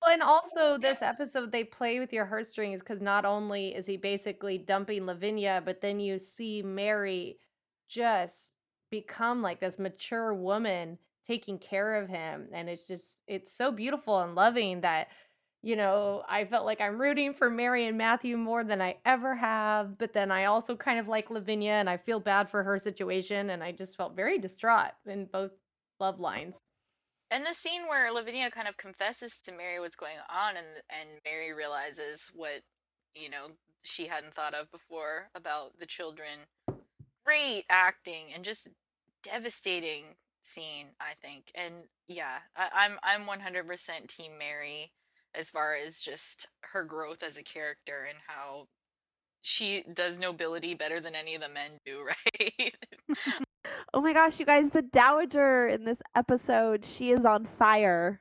Well, 0.02 0.12
and 0.12 0.22
also 0.22 0.78
this 0.78 1.02
episode 1.02 1.52
they 1.52 1.64
play 1.64 2.00
with 2.00 2.12
your 2.12 2.24
heartstrings 2.24 2.80
because 2.80 3.00
not 3.00 3.24
only 3.24 3.74
is 3.74 3.86
he 3.86 3.96
basically 3.96 4.56
dumping 4.56 5.04
Lavinia, 5.04 5.62
but 5.64 5.80
then 5.80 6.00
you 6.00 6.18
see 6.18 6.62
Mary 6.62 7.38
just 7.88 8.50
become 8.90 9.42
like 9.42 9.60
this 9.60 9.78
mature 9.78 10.34
woman 10.34 10.98
taking 11.26 11.58
care 11.58 11.96
of 12.02 12.08
him, 12.08 12.48
and 12.52 12.68
it's 12.68 12.82
just 12.82 13.18
it's 13.26 13.52
so 13.52 13.72
beautiful 13.72 14.20
and 14.20 14.34
loving 14.34 14.80
that 14.82 15.08
you 15.62 15.76
know, 15.76 16.22
I 16.26 16.46
felt 16.46 16.64
like 16.64 16.80
I'm 16.80 16.98
rooting 16.98 17.34
for 17.34 17.50
Mary 17.50 17.86
and 17.86 17.98
Matthew 17.98 18.36
more 18.38 18.64
than 18.64 18.80
I 18.80 18.96
ever 19.04 19.34
have, 19.34 19.98
but 19.98 20.14
then 20.14 20.30
I 20.30 20.46
also 20.46 20.74
kind 20.74 20.98
of 20.98 21.06
like 21.06 21.30
Lavinia 21.30 21.72
and 21.72 21.90
I 21.90 21.98
feel 21.98 22.18
bad 22.18 22.48
for 22.48 22.62
her 22.62 22.78
situation 22.78 23.50
and 23.50 23.62
I 23.62 23.72
just 23.72 23.96
felt 23.96 24.16
very 24.16 24.38
distraught 24.38 24.92
in 25.06 25.26
both 25.26 25.50
love 25.98 26.18
lines. 26.18 26.56
And 27.30 27.44
the 27.44 27.54
scene 27.54 27.86
where 27.88 28.10
Lavinia 28.10 28.50
kind 28.50 28.68
of 28.68 28.76
confesses 28.76 29.40
to 29.42 29.52
Mary 29.52 29.78
what's 29.80 29.96
going 29.96 30.16
on 30.30 30.56
and 30.56 30.66
and 30.88 31.08
Mary 31.24 31.52
realizes 31.52 32.30
what, 32.34 32.62
you 33.14 33.28
know, 33.28 33.48
she 33.82 34.06
hadn't 34.06 34.34
thought 34.34 34.54
of 34.54 34.70
before 34.72 35.28
about 35.34 35.72
the 35.78 35.86
children. 35.86 36.40
Great 37.30 37.64
acting 37.70 38.32
and 38.34 38.44
just 38.44 38.68
devastating 39.22 40.04
scene, 40.42 40.86
I 41.00 41.12
think. 41.22 41.44
And 41.54 41.74
yeah, 42.08 42.38
I, 42.56 42.68
I'm 42.74 42.98
I'm 43.04 43.40
100% 43.40 44.08
Team 44.08 44.32
Mary 44.36 44.90
as 45.34 45.48
far 45.48 45.76
as 45.76 46.00
just 46.00 46.48
her 46.62 46.82
growth 46.82 47.22
as 47.22 47.36
a 47.38 47.44
character 47.44 48.06
and 48.08 48.18
how 48.26 48.66
she 49.42 49.84
does 49.94 50.18
nobility 50.18 50.74
better 50.74 51.00
than 51.00 51.14
any 51.14 51.36
of 51.36 51.40
the 51.40 51.48
men 51.48 51.70
do, 51.86 52.04
right? 52.40 52.74
Oh 53.94 54.00
my 54.00 54.12
gosh, 54.12 54.40
you 54.40 54.46
guys, 54.46 54.70
the 54.70 54.82
Dowager 54.82 55.68
in 55.68 55.84
this 55.84 55.98
episode, 56.14 56.84
she 56.84 57.10
is 57.12 57.24
on 57.24 57.46
fire. 57.58 58.20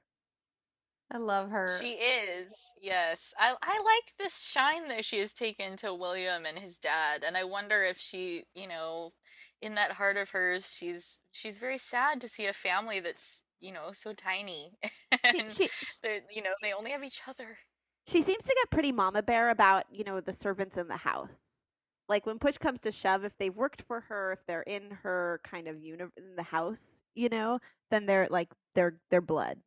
I 1.12 1.18
love 1.18 1.52
her. 1.52 1.82
She 1.82 1.94
is, 1.94 2.76
yes. 2.82 3.34
I 3.38 3.56
I 3.62 3.80
like 3.80 4.18
this 4.18 4.38
shine 4.40 4.90
that 4.90 5.06
she 5.06 5.20
has 5.20 5.34
taken 5.34 5.78
to 5.78 5.94
William 5.94 6.46
and 6.46 6.58
his 6.60 6.78
dad, 6.78 7.24
and 7.24 7.38
I 7.38 7.46
wonder 7.46 7.84
if 7.86 7.98
she, 7.98 8.46
you 8.54 8.68
know, 8.68 9.14
in 9.62 9.76
that 9.76 9.92
heart 9.94 10.18
of 10.18 10.30
hers, 10.32 10.70
she's 10.70 11.22
she's 11.32 11.58
very 11.60 11.78
sad 11.78 12.22
to 12.22 12.28
see 12.30 12.48
a 12.48 12.54
family 12.54 13.00
that's, 13.00 13.44
you 13.62 13.72
know, 13.72 13.94
so 13.94 14.14
tiny, 14.14 14.78
and 15.24 15.52
she 15.52 15.70
they, 16.02 16.22
you 16.30 16.42
know, 16.42 16.54
they 16.62 16.74
only 16.74 16.92
have 16.92 17.04
each 17.06 17.22
other. 17.28 17.58
she 18.08 18.22
seems 18.22 18.44
to 18.44 18.54
get 18.56 18.70
pretty 18.72 18.92
mama 18.92 19.22
bear 19.22 19.50
about, 19.50 19.86
you 19.92 20.04
know, 20.04 20.20
the 20.20 20.34
servants 20.34 20.78
in 20.78 20.88
the 20.88 20.98
house. 20.98 21.36
Like 22.10 22.26
when 22.26 22.40
push 22.40 22.58
comes 22.58 22.82
to 22.82 22.92
shove, 22.92 23.24
if 23.26 23.38
they've 23.38 23.56
worked 23.56 23.84
for 23.84 24.02
her, 24.02 24.34
if 24.34 24.46
they're 24.48 24.64
in 24.64 24.92
her 25.04 25.42
kind 25.44 25.68
of 25.68 25.80
uni- 25.82 26.06
in 26.18 26.36
the 26.36 26.44
house, 26.44 27.04
you 27.16 27.30
know, 27.30 27.60
then 27.92 28.06
they're 28.06 28.28
like 28.30 28.50
they're 28.76 29.00
they're 29.12 29.22
blood. 29.22 29.60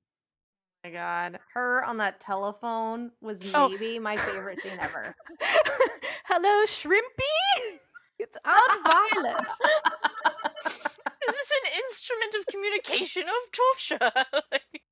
Oh 0.85 0.89
my 0.89 0.95
God. 0.95 1.39
Her 1.55 1.85
on 1.85 1.99
that 1.99 2.21
telephone 2.21 3.13
was 3.21 3.53
Oh. 3.55 3.69
maybe 3.69 3.99
my 3.99 4.17
favorite 4.17 4.61
scene 4.63 4.79
ever. 4.81 5.15
Hello, 6.27 6.65
Shrimpy. 6.67 7.79
It's 8.19 8.37
Aunt 8.45 8.85
Violet. 8.85 9.47
Is 10.67 10.99
this 11.27 11.51
an 11.65 11.71
instrument 11.85 12.35
of 12.39 12.47
communication 12.47 13.23
of 13.23 13.53
torture? 13.53 14.13
Like, 14.53 14.83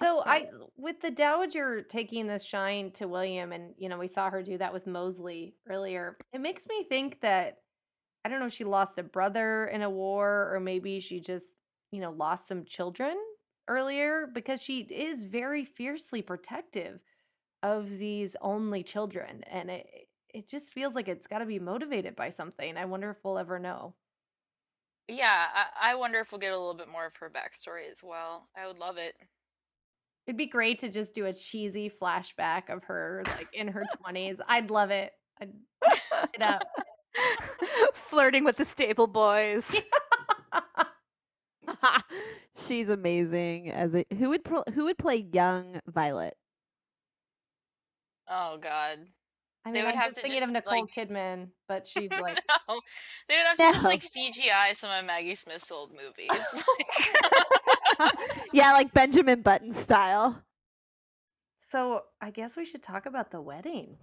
So 0.00 0.22
I, 0.24 0.46
with 0.76 1.00
the 1.00 1.10
Dowager 1.10 1.82
taking 1.82 2.26
the 2.26 2.38
shine 2.38 2.92
to 2.92 3.06
William, 3.08 3.52
and 3.52 3.74
you 3.78 3.88
know, 3.88 3.98
we 3.98 4.08
saw 4.08 4.30
her 4.30 4.42
do 4.42 4.58
that 4.58 4.72
with 4.72 4.86
Molesley 4.86 5.54
earlier. 5.68 6.16
It 6.32 6.40
makes 6.40 6.66
me 6.68 6.84
think 6.88 7.20
that 7.20 7.58
I 8.24 8.28
don't 8.28 8.40
know 8.40 8.46
if 8.46 8.52
she 8.52 8.64
lost 8.64 8.98
a 8.98 9.02
brother 9.02 9.66
in 9.66 9.82
a 9.82 9.90
war, 9.90 10.50
or 10.54 10.60
maybe 10.60 11.00
she 11.00 11.20
just, 11.20 11.54
you 11.90 12.00
know, 12.00 12.12
lost 12.12 12.46
some 12.48 12.64
children 12.64 13.16
earlier 13.70 14.26
because 14.26 14.62
she 14.62 14.80
is 14.82 15.24
very 15.24 15.64
fiercely 15.64 16.22
protective 16.22 17.00
of 17.62 17.90
these 17.98 18.36
only 18.42 18.82
children, 18.84 19.44
and 19.44 19.70
it 19.70 20.08
it 20.34 20.48
just 20.48 20.72
feels 20.74 20.94
like 20.94 21.08
it's 21.08 21.26
got 21.28 21.38
to 21.40 21.46
be 21.46 21.58
motivated 21.60 22.16
by 22.16 22.30
something. 22.30 22.76
I 22.76 22.86
wonder 22.86 23.10
if 23.10 23.24
we'll 23.24 23.38
ever 23.38 23.58
know. 23.60 23.96
yeah, 25.08 25.48
I, 25.54 25.92
I 25.92 25.94
wonder 25.96 26.20
if 26.20 26.32
we'll 26.32 26.40
get 26.40 26.52
a 26.52 26.58
little 26.58 26.74
bit 26.74 26.88
more 26.88 27.06
of 27.06 27.16
her 27.16 27.30
backstory 27.30 27.90
as 27.90 28.02
well. 28.02 28.48
I 28.56 28.66
would 28.66 28.78
love 28.78 28.98
it. 28.98 29.14
It'd 30.26 30.36
be 30.38 30.46
great 30.46 30.80
to 30.80 30.88
just 30.88 31.14
do 31.14 31.26
a 31.26 31.32
cheesy 31.32 31.90
flashback 31.90 32.68
of 32.70 32.84
her 32.84 33.24
like 33.36 33.52
in 33.52 33.68
her 33.68 33.86
20s. 33.86 34.40
I'd 34.46 34.70
love 34.70 34.90
it. 34.90 35.12
I'd 35.40 35.52
eat 36.14 36.30
it 36.34 36.42
up. 36.42 36.64
Flirting 37.94 38.44
with 38.44 38.56
the 38.56 38.64
stable 38.64 39.06
boys. 39.06 39.74
She's 42.70 42.88
amazing 42.88 43.70
as 43.72 43.92
a 43.94 44.04
who 44.16 44.28
would 44.28 44.44
pl- 44.44 44.62
who 44.72 44.84
would 44.84 44.96
play 44.96 45.26
young 45.32 45.80
Violet? 45.88 46.36
Oh 48.28 48.58
God. 48.58 48.98
I 49.64 49.72
They 49.72 49.78
mean, 49.80 49.86
would 49.86 49.94
I'm 49.94 49.98
have 49.98 50.10
just 50.10 50.16
to 50.16 50.22
thinking 50.22 50.42
of 50.44 50.50
Nicole 50.52 50.82
like- 50.82 50.90
Kidman, 50.94 51.48
but 51.66 51.86
she's 51.88 52.10
like, 52.12 52.38
no, 52.68 52.80
they 53.28 53.36
would 53.36 53.46
have 53.46 53.56
to 53.56 53.72
just 53.72 53.84
like 53.84 54.02
CGI 54.02 54.74
some 54.76 54.90
of 54.90 55.04
Maggie 55.04 55.34
Smith's 55.34 55.70
old 55.72 55.92
movies. 55.92 56.30
yeah, 58.52 58.72
like 58.72 58.92
Benjamin 58.94 59.42
Button 59.42 59.74
style. 59.74 60.40
so 61.70 62.04
I 62.20 62.30
guess 62.30 62.56
we 62.56 62.64
should 62.64 62.82
talk 62.82 63.06
about 63.06 63.30
the 63.32 63.40
wedding. 63.40 63.96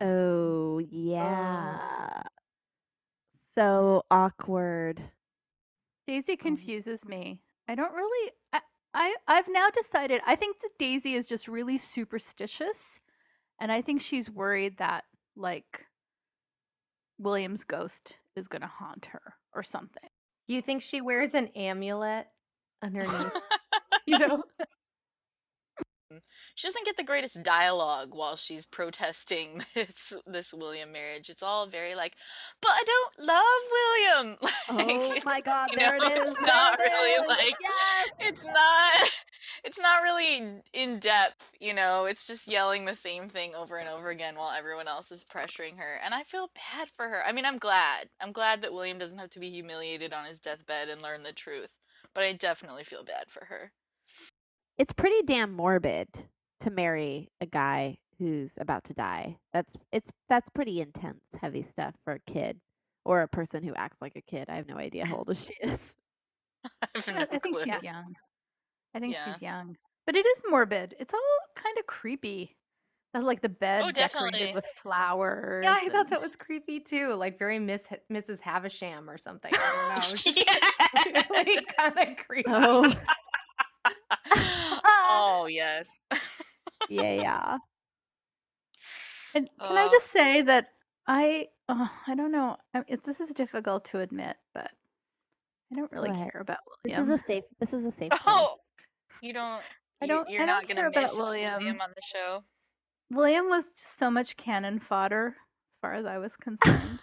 Oh 0.00 0.78
um, 0.78 0.88
yeah. 0.90 2.22
So 3.54 4.02
awkward. 4.10 5.02
Daisy 6.06 6.32
um, 6.32 6.38
confuses 6.38 7.04
me. 7.04 7.40
I 7.68 7.74
don't 7.74 7.92
really. 7.92 8.32
I, 8.52 8.60
I 8.94 9.14
I've 9.26 9.48
now 9.48 9.68
decided. 9.70 10.20
I 10.26 10.36
think 10.36 10.60
that 10.60 10.78
Daisy 10.78 11.14
is 11.14 11.26
just 11.26 11.48
really 11.48 11.78
superstitious, 11.78 13.00
and 13.60 13.70
I 13.70 13.82
think 13.82 14.00
she's 14.00 14.30
worried 14.30 14.78
that 14.78 15.04
like 15.36 15.86
William's 17.18 17.64
ghost 17.64 18.18
is 18.36 18.48
gonna 18.48 18.70
haunt 18.72 19.06
her 19.06 19.34
or 19.54 19.62
something. 19.62 20.08
You 20.46 20.62
think 20.62 20.82
she 20.82 21.00
wears 21.00 21.34
an 21.34 21.48
amulet 21.48 22.28
underneath? 22.82 23.32
you 24.06 24.18
know? 24.18 24.44
She 26.54 26.68
doesn't 26.68 26.84
get 26.86 26.96
the 26.96 27.02
greatest 27.02 27.42
dialogue 27.42 28.14
while 28.14 28.36
she's 28.36 28.64
protesting 28.66 29.64
this 29.74 30.12
this 30.26 30.54
William 30.54 30.92
marriage. 30.92 31.28
It's 31.28 31.42
all 31.42 31.66
very 31.66 31.94
like, 31.94 32.14
but 32.62 32.70
I 32.70 32.84
don't 32.86 33.26
love 33.26 34.26
William. 34.26 34.38
Oh 34.68 35.20
my 35.24 35.40
god, 35.44 35.68
there 35.74 35.96
know, 35.96 36.06
it 36.06 36.22
is. 36.22 36.30
It's 36.30 36.40
not 36.40 36.78
really 36.78 37.10
is. 37.10 37.28
like 37.28 37.54
yes. 37.60 38.08
it's 38.18 38.44
not 38.44 39.10
it's 39.64 39.78
not 39.78 40.02
really 40.02 40.60
in 40.72 40.98
depth, 40.98 41.50
you 41.60 41.72
know. 41.72 42.06
It's 42.06 42.26
just 42.26 42.48
yelling 42.48 42.84
the 42.84 42.94
same 42.94 43.28
thing 43.28 43.54
over 43.54 43.76
and 43.76 43.88
over 43.88 44.10
again 44.10 44.34
while 44.36 44.50
everyone 44.50 44.88
else 44.88 45.12
is 45.12 45.24
pressuring 45.24 45.78
her. 45.78 46.00
And 46.04 46.14
I 46.14 46.24
feel 46.24 46.50
bad 46.54 46.88
for 46.96 47.08
her. 47.08 47.24
I 47.24 47.32
mean, 47.32 47.44
I'm 47.46 47.58
glad. 47.58 48.08
I'm 48.20 48.32
glad 48.32 48.62
that 48.62 48.72
William 48.72 48.98
doesn't 48.98 49.18
have 49.18 49.30
to 49.30 49.40
be 49.40 49.50
humiliated 49.50 50.12
on 50.12 50.26
his 50.26 50.40
deathbed 50.40 50.88
and 50.88 51.00
learn 51.00 51.22
the 51.22 51.32
truth. 51.32 51.70
But 52.14 52.24
I 52.24 52.32
definitely 52.32 52.84
feel 52.84 53.04
bad 53.04 53.28
for 53.28 53.44
her. 53.44 53.70
It's 54.78 54.92
pretty 54.92 55.22
damn 55.24 55.52
morbid 55.52 56.08
to 56.60 56.70
marry 56.70 57.30
a 57.40 57.46
guy 57.46 57.98
who's 58.18 58.52
about 58.58 58.84
to 58.84 58.94
die. 58.94 59.36
That's 59.52 59.74
it's 59.92 60.10
that's 60.28 60.48
pretty 60.50 60.80
intense, 60.80 61.20
heavy 61.40 61.62
stuff 61.62 61.94
for 62.04 62.14
a 62.14 62.20
kid 62.32 62.58
or 63.04 63.22
a 63.22 63.28
person 63.28 63.62
who 63.62 63.74
acts 63.74 63.98
like 64.00 64.16
a 64.16 64.22
kid. 64.22 64.48
I 64.48 64.56
have 64.56 64.66
no 64.68 64.76
idea 64.76 65.06
how 65.06 65.16
old 65.16 65.36
she 65.36 65.54
is. 65.62 65.94
I 66.82 67.12
no 67.12 67.20
I 67.20 67.38
think 67.38 67.56
she's 67.58 67.82
young. 67.82 68.14
I 68.94 69.00
think 69.00 69.14
Yeah. 69.14 69.24
she's 69.32 69.42
young, 69.42 69.76
but 70.06 70.16
it 70.16 70.26
is 70.26 70.42
morbid. 70.48 70.94
It's 70.98 71.14
all 71.14 71.20
kind 71.54 71.78
of 71.78 71.86
creepy. 71.86 72.56
That 73.14 73.22
like 73.24 73.40
the 73.40 73.48
bed 73.48 73.82
Oh, 73.84 73.92
decorated 73.92 74.54
with 74.54 74.66
flowers. 74.82 75.64
Yeah, 75.64 75.76
I 75.80 75.88
thought 75.88 76.10
that 76.10 76.20
was 76.20 76.36
creepy 76.36 76.80
too. 76.80 77.14
Like 77.14 77.38
very 77.38 77.58
Miss 77.58 77.82
Mrs. 78.12 78.40
Havisham 78.40 79.08
or 79.08 79.16
something. 79.16 79.52
I 79.54 79.58
don't 79.58 79.88
know. 79.88 79.94
It 79.94 80.10
was 80.10 80.22
just 80.24 80.36
yeah. 80.36 81.22
really 81.30 81.64
kind 81.78 81.98
of 81.98 82.26
creepy. 82.26 82.50
Oh, 82.50 82.82
oh 85.36 85.46
yes. 85.46 86.00
yeah, 86.88 87.12
yeah. 87.12 87.58
And 89.34 89.48
can 89.60 89.76
I 89.76 89.86
Uh, 89.86 89.90
just 89.90 90.10
say 90.12 90.42
that 90.42 90.68
I, 91.06 91.48
uh, 91.68 91.88
I 92.06 92.14
don't 92.14 92.32
know. 92.32 92.56
I- 92.74 92.84
It, 92.88 93.04
this 93.04 93.20
is 93.20 93.30
difficult 93.30 93.84
to 93.86 94.00
admit, 94.00 94.36
but 94.54 94.70
I 95.72 95.76
don't 95.76 95.92
really 95.92 96.10
care 96.10 96.40
about 96.40 96.58
William. 96.84 97.08
This 97.08 97.20
is 97.20 97.22
a 97.22 97.26
safe. 97.26 97.44
This 97.60 97.72
is 97.72 97.84
a 97.84 97.92
safe. 97.92 98.10
place. 98.22 98.22
Oh, 98.26 98.56
you 99.22 99.32
don't. 99.32 99.62
I 100.02 100.06
don't- 100.06 100.28
You're 100.30 100.42
I 100.42 100.46
don't 100.46 100.54
not 100.56 100.68
gonna 100.68 100.80
care 100.80 100.88
about 100.88 101.02
miss 101.02 101.14
William. 101.14 101.80
on 101.80 101.90
the 101.94 102.02
show. 102.04 102.42
William 103.10 103.48
was 103.48 103.64
just 103.72 103.98
so 103.98 104.10
much 104.10 104.36
cannon 104.36 104.78
fodder, 104.80 105.36
as 105.72 105.76
far 105.80 105.94
as 105.94 106.06
I 106.06 106.18
was 106.18 106.34
concerned. 106.36 106.98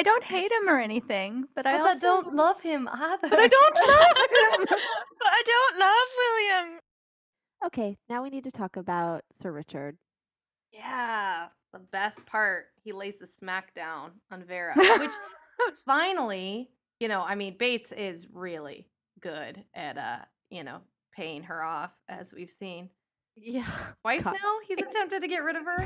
I 0.00 0.02
don't 0.02 0.24
hate 0.24 0.50
him 0.50 0.66
or 0.66 0.80
anything, 0.80 1.44
but 1.54 1.66
I 1.66 1.78
also 1.78 1.90
I 1.90 1.98
don't 1.98 2.32
love 2.32 2.58
him 2.62 2.88
either. 2.90 3.28
But 3.28 3.38
I 3.38 3.46
don't 3.48 3.74
love 3.86 4.60
him. 4.60 4.66
But 4.66 5.28
I 5.28 5.42
don't 5.44 5.78
love 5.78 6.68
William. 6.70 6.80
Okay, 7.66 7.98
now 8.08 8.22
we 8.22 8.30
need 8.30 8.44
to 8.44 8.50
talk 8.50 8.76
about 8.76 9.24
Sir 9.30 9.52
Richard. 9.52 9.98
Yeah, 10.72 11.48
the 11.74 11.80
best 11.80 12.24
part, 12.24 12.68
he 12.82 12.92
lays 12.92 13.16
the 13.20 13.26
smackdown 13.26 14.12
on 14.30 14.42
Vera, 14.42 14.72
which 14.98 15.12
finally, 15.84 16.70
you 16.98 17.08
know, 17.08 17.20
I 17.20 17.34
mean, 17.34 17.58
Bates 17.58 17.92
is 17.92 18.26
really 18.32 18.88
good 19.20 19.62
at, 19.74 19.98
uh, 19.98 20.24
you 20.48 20.64
know, 20.64 20.78
paying 21.14 21.42
her 21.42 21.62
off, 21.62 21.92
as 22.08 22.32
we've 22.32 22.50
seen. 22.50 22.88
Yeah. 23.36 23.66
Twice 24.00 24.24
God. 24.24 24.36
now, 24.42 24.56
he's 24.66 24.78
attempted 24.88 25.20
to 25.20 25.28
get 25.28 25.44
rid 25.44 25.56
of 25.56 25.66
her. 25.66 25.84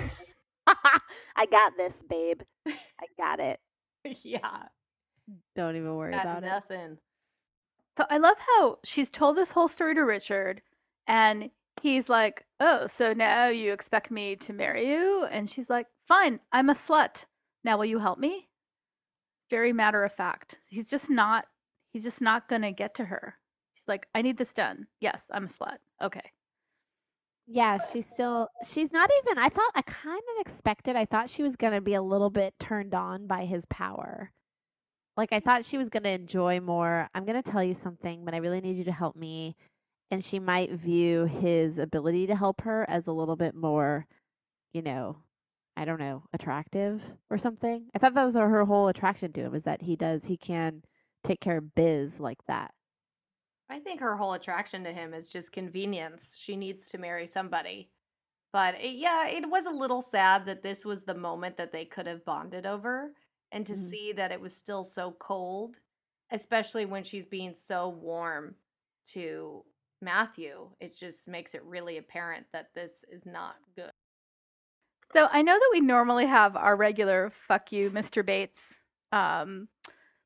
I 0.68 1.46
got 1.50 1.76
this, 1.76 2.00
babe. 2.08 2.42
I 2.64 3.06
got 3.18 3.40
it. 3.40 3.58
yeah, 4.22 4.68
Don't 5.54 5.76
even 5.76 5.96
worry 5.96 6.12
got 6.12 6.24
about 6.24 6.44
it. 6.44 6.48
nothing. 6.48 6.98
So 7.96 8.06
I 8.08 8.18
love 8.18 8.38
how 8.38 8.78
she's 8.84 9.10
told 9.10 9.36
this 9.36 9.50
whole 9.50 9.68
story 9.68 9.94
to 9.94 10.02
Richard, 10.04 10.62
And 11.06 11.50
he's 11.82 12.08
like, 12.08 12.46
"Oh, 12.60 12.86
so 12.86 13.12
now 13.14 13.46
you 13.48 13.72
expect 13.72 14.10
me 14.10 14.36
to 14.36 14.52
marry 14.52 14.88
you?" 14.88 15.24
And 15.24 15.48
she's 15.50 15.68
like, 15.70 15.88
"Fine, 16.06 16.40
I'm 16.52 16.70
a 16.70 16.74
slut. 16.74 17.24
Now 17.64 17.78
will 17.78 17.86
you 17.86 17.98
help 17.98 18.18
me?" 18.18 18.48
Very 19.50 19.72
matter 19.72 20.04
of 20.04 20.12
fact. 20.12 20.58
He's 20.68 20.88
just 20.88 21.08
not 21.08 21.48
he's 21.88 22.04
just 22.04 22.20
not 22.20 22.48
going 22.48 22.62
to 22.62 22.72
get 22.72 22.94
to 22.96 23.04
her. 23.06 23.38
She's 23.74 23.88
like, 23.88 24.08
"I 24.14 24.22
need 24.22 24.36
this 24.36 24.52
done." 24.52 24.86
Yes, 25.00 25.26
I'm 25.30 25.44
a 25.44 25.48
slut. 25.48 25.78
Okay. 26.00 26.32
Yeah, 27.46 27.78
she's 27.78 28.06
still 28.06 28.48
she's 28.62 28.92
not 28.92 29.10
even 29.22 29.38
I 29.38 29.48
thought 29.48 29.72
I 29.74 29.82
kind 29.82 30.22
of 30.36 30.40
expected 30.46 30.96
I 30.96 31.04
thought 31.06 31.30
she 31.30 31.42
was 31.42 31.56
going 31.56 31.72
to 31.74 31.80
be 31.80 31.94
a 31.94 32.02
little 32.02 32.30
bit 32.30 32.54
turned 32.58 32.94
on 32.94 33.26
by 33.26 33.44
his 33.46 33.64
power. 33.66 34.32
Like 35.16 35.32
I 35.32 35.40
thought 35.40 35.64
she 35.64 35.78
was 35.78 35.90
going 35.90 36.04
to 36.04 36.10
enjoy 36.10 36.60
more. 36.60 37.08
I'm 37.14 37.24
going 37.26 37.42
to 37.42 37.50
tell 37.50 37.64
you 37.64 37.74
something, 37.74 38.24
but 38.24 38.34
I 38.34 38.38
really 38.38 38.60
need 38.60 38.76
you 38.78 38.84
to 38.84 38.92
help 38.92 39.16
me. 39.16 39.56
And 40.10 40.24
she 40.24 40.38
might 40.40 40.72
view 40.72 41.24
his 41.26 41.78
ability 41.78 42.28
to 42.28 42.36
help 42.36 42.62
her 42.62 42.88
as 42.88 43.06
a 43.08 43.12
little 43.12 43.36
bit 43.36 43.54
more, 43.54 44.06
you 44.74 44.82
know, 44.82 45.18
I 45.76 45.84
don't 45.86 46.00
know, 46.00 46.24
attractive 46.34 47.02
or 47.30 47.38
something. 47.38 47.88
I 47.94 47.98
thought 48.00 48.14
that 48.14 48.24
was 48.24 48.34
her 48.36 48.64
whole 48.66 48.88
attraction 48.88 49.32
to 49.34 49.42
him 49.42 49.54
is 49.54 49.64
that 49.64 49.82
he 49.82 49.96
does 49.96 50.24
he 50.26 50.36
can 50.38 50.82
take 51.24 51.40
care 51.40 51.58
of 51.58 51.74
biz 51.76 52.20
like 52.20 52.44
that. 52.48 52.73
I 53.74 53.80
think 53.80 54.00
her 54.00 54.16
whole 54.16 54.34
attraction 54.34 54.84
to 54.84 54.92
him 54.92 55.14
is 55.14 55.28
just 55.28 55.52
convenience. 55.52 56.36
She 56.38 56.56
needs 56.56 56.90
to 56.90 56.98
marry 56.98 57.26
somebody. 57.26 57.90
But 58.52 58.76
it, 58.80 58.96
yeah, 58.96 59.26
it 59.28 59.48
was 59.48 59.66
a 59.66 59.70
little 59.70 60.02
sad 60.02 60.46
that 60.46 60.62
this 60.62 60.84
was 60.84 61.02
the 61.02 61.14
moment 61.14 61.56
that 61.58 61.72
they 61.72 61.84
could 61.84 62.06
have 62.06 62.24
bonded 62.24 62.66
over 62.66 63.14
and 63.52 63.66
to 63.66 63.74
Mhm. 63.74 63.90
see 63.90 64.12
that 64.12 64.32
it 64.32 64.40
was 64.40 64.56
still 64.56 64.84
so 64.84 65.12
cold, 65.12 65.80
especially 66.30 66.86
when 66.86 67.04
she's 67.04 67.26
being 67.26 67.54
so 67.54 67.88
warm 67.88 68.56
to 69.06 69.64
Matthew. 70.00 70.70
It 70.80 70.96
just 70.96 71.28
makes 71.28 71.54
it 71.54 71.64
really 71.64 71.98
apparent 71.98 72.46
that 72.52 72.74
this 72.74 73.04
is 73.10 73.26
not 73.26 73.56
good. 73.76 73.90
So 75.12 75.28
I 75.30 75.42
know 75.42 75.54
that 75.58 75.70
we 75.72 75.80
normally 75.80 76.26
have 76.26 76.56
our 76.56 76.76
regular 76.76 77.30
"fuck 77.30 77.72
you, 77.72 77.90
Mr. 77.90 78.22
Bates" 78.22 78.80
um, 79.12 79.68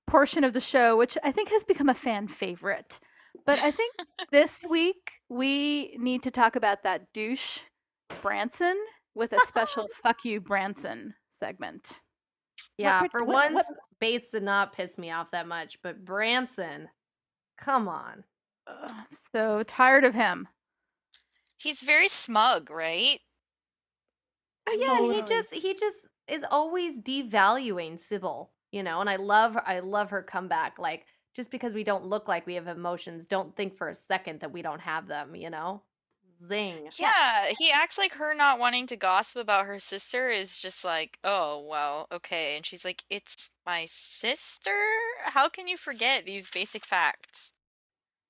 portion 0.07 0.45
of 0.45 0.53
the 0.53 0.61
show, 0.61 0.97
which 0.97 1.19
I 1.23 1.33
think 1.33 1.51
has 1.51 1.65
become 1.65 1.89
a 1.91 1.95
fan 1.95 2.29
favorite. 2.29 3.01
But 3.47 3.59
I 3.61 3.71
think 3.71 3.95
this 4.31 4.65
week 4.69 5.11
we 5.29 5.97
need 5.99 6.23
to 6.25 6.31
talk 6.31 6.57
about 6.57 6.83
that 6.85 7.13
douche 7.13 7.59
Branson 8.23 8.77
with 9.15 9.33
a 9.33 9.39
special 9.47 9.89
"fuck 10.03 10.25
you, 10.25 10.41
Branson" 10.41 11.15
segment. 11.39 12.01
Yeah, 12.77 13.01
part- 13.01 13.13
for 13.13 13.25
what- 13.25 13.53
once, 13.53 13.55
what- 13.55 13.79
Bates 14.01 14.31
did 14.31 14.43
not 14.45 14.75
piss 14.75 14.97
me 14.97 15.11
off 15.11 15.33
that 15.33 15.49
much, 15.49 15.79
but 15.83 16.05
Branson, 16.05 16.89
come 17.59 17.89
on. 17.89 18.23
Ugh, 18.67 18.93
so 19.33 19.63
tired 19.65 20.05
of 20.05 20.15
him. 20.15 20.47
He's 21.57 21.81
very 21.81 22.07
smug, 22.09 22.71
right? 22.71 23.19
Oh, 24.69 24.77
yeah, 24.79 25.15
he 25.15 25.23
just 25.23 25.53
he 25.55 25.75
just 25.75 25.97
is 26.29 26.45
always 26.51 27.01
devaluing 27.01 27.99
Sybil, 27.99 28.53
you 28.71 28.83
know, 28.83 29.01
and 29.01 29.09
I 29.11 29.17
love 29.17 29.57
I 29.57 29.81
love 29.81 30.11
her 30.11 30.23
comeback. 30.23 30.79
Like 30.79 31.07
just 31.39 31.53
because 31.53 31.73
we 31.73 31.85
don't 31.85 32.05
look 32.05 32.27
like 32.27 32.49
we 32.49 32.57
have 32.57 32.67
emotions, 32.67 33.25
don't 33.25 33.55
think 33.55 33.77
for 33.77 33.89
a 33.89 33.95
second 33.95 34.41
that 34.41 34.51
we 34.51 34.61
don't 34.61 34.81
have 34.81 35.07
them, 35.07 35.37
you 35.37 35.51
know? 35.51 35.81
Zing. 36.45 36.89
Yeah, 36.99 37.53
he 37.57 37.71
acts 37.71 37.97
like 37.97 38.13
her 38.15 38.35
not 38.35 38.59
wanting 38.59 38.89
to 38.89 38.97
gossip 38.97 39.41
about 39.41 39.67
her 39.67 39.79
sister 39.79 40.29
is 40.31 40.59
just 40.59 40.85
like, 40.85 41.17
oh, 41.23 41.65
well, 41.69 42.09
okay. 42.11 42.57
And 42.57 42.67
she's 42.67 42.85
like, 42.85 43.05
it's 43.09 43.51
my 43.65 43.85
sister? 43.89 44.75
How 45.23 45.49
can 45.49 45.69
you 45.69 45.77
forget 45.77 46.27
these 46.27 46.51
basic 46.51 46.85
facts? 46.85 47.53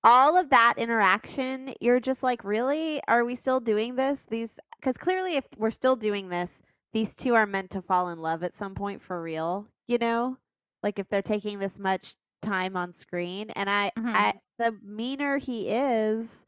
all 0.05 0.37
of 0.37 0.51
that 0.51 0.75
interaction, 0.77 1.75
you're 1.81 1.99
just 1.99 2.23
like, 2.23 2.45
really? 2.45 3.01
Are 3.09 3.25
we 3.25 3.35
still 3.35 3.59
doing 3.59 3.97
this? 3.97 4.23
These, 4.29 4.51
because 4.79 4.97
clearly, 4.97 5.37
if 5.37 5.45
we're 5.57 5.71
still 5.71 5.97
doing 5.97 6.29
this, 6.29 6.53
these 6.93 7.15
two 7.17 7.35
are 7.35 7.47
meant 7.47 7.71
to 7.71 7.83
fall 7.83 8.11
in 8.11 8.19
love 8.19 8.43
at 8.43 8.57
some 8.57 8.75
point 8.75 9.03
for 9.03 9.21
real. 9.21 9.67
You 9.87 9.99
know, 9.99 10.37
like 10.83 10.99
if 10.99 11.09
they're 11.09 11.23
taking 11.23 11.59
this 11.59 11.79
much 11.79 12.15
time 12.43 12.77
on 12.77 12.93
screen, 12.95 13.51
and 13.51 13.69
I, 13.71 13.93
Mhm. 13.97 14.15
I, 14.15 14.35
the 14.59 14.73
meaner 14.83 15.39
he 15.39 15.71
is, 15.71 16.47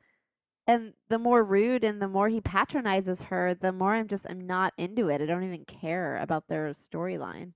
and 0.66 0.94
the 1.08 1.18
more 1.18 1.42
rude 1.44 1.84
and 1.84 2.00
the 2.02 2.08
more 2.08 2.28
he 2.28 2.40
patronizes 2.40 3.22
her, 3.22 3.54
the 3.54 3.72
more 3.72 3.94
I'm 3.94 4.08
just, 4.08 4.26
I'm 4.30 4.46
not 4.46 4.74
into 4.78 5.08
it. 5.10 5.20
I 5.22 5.26
don't 5.26 5.44
even 5.44 5.64
care 5.66 6.16
about 6.18 6.48
their 6.48 6.68
storyline. 6.70 7.52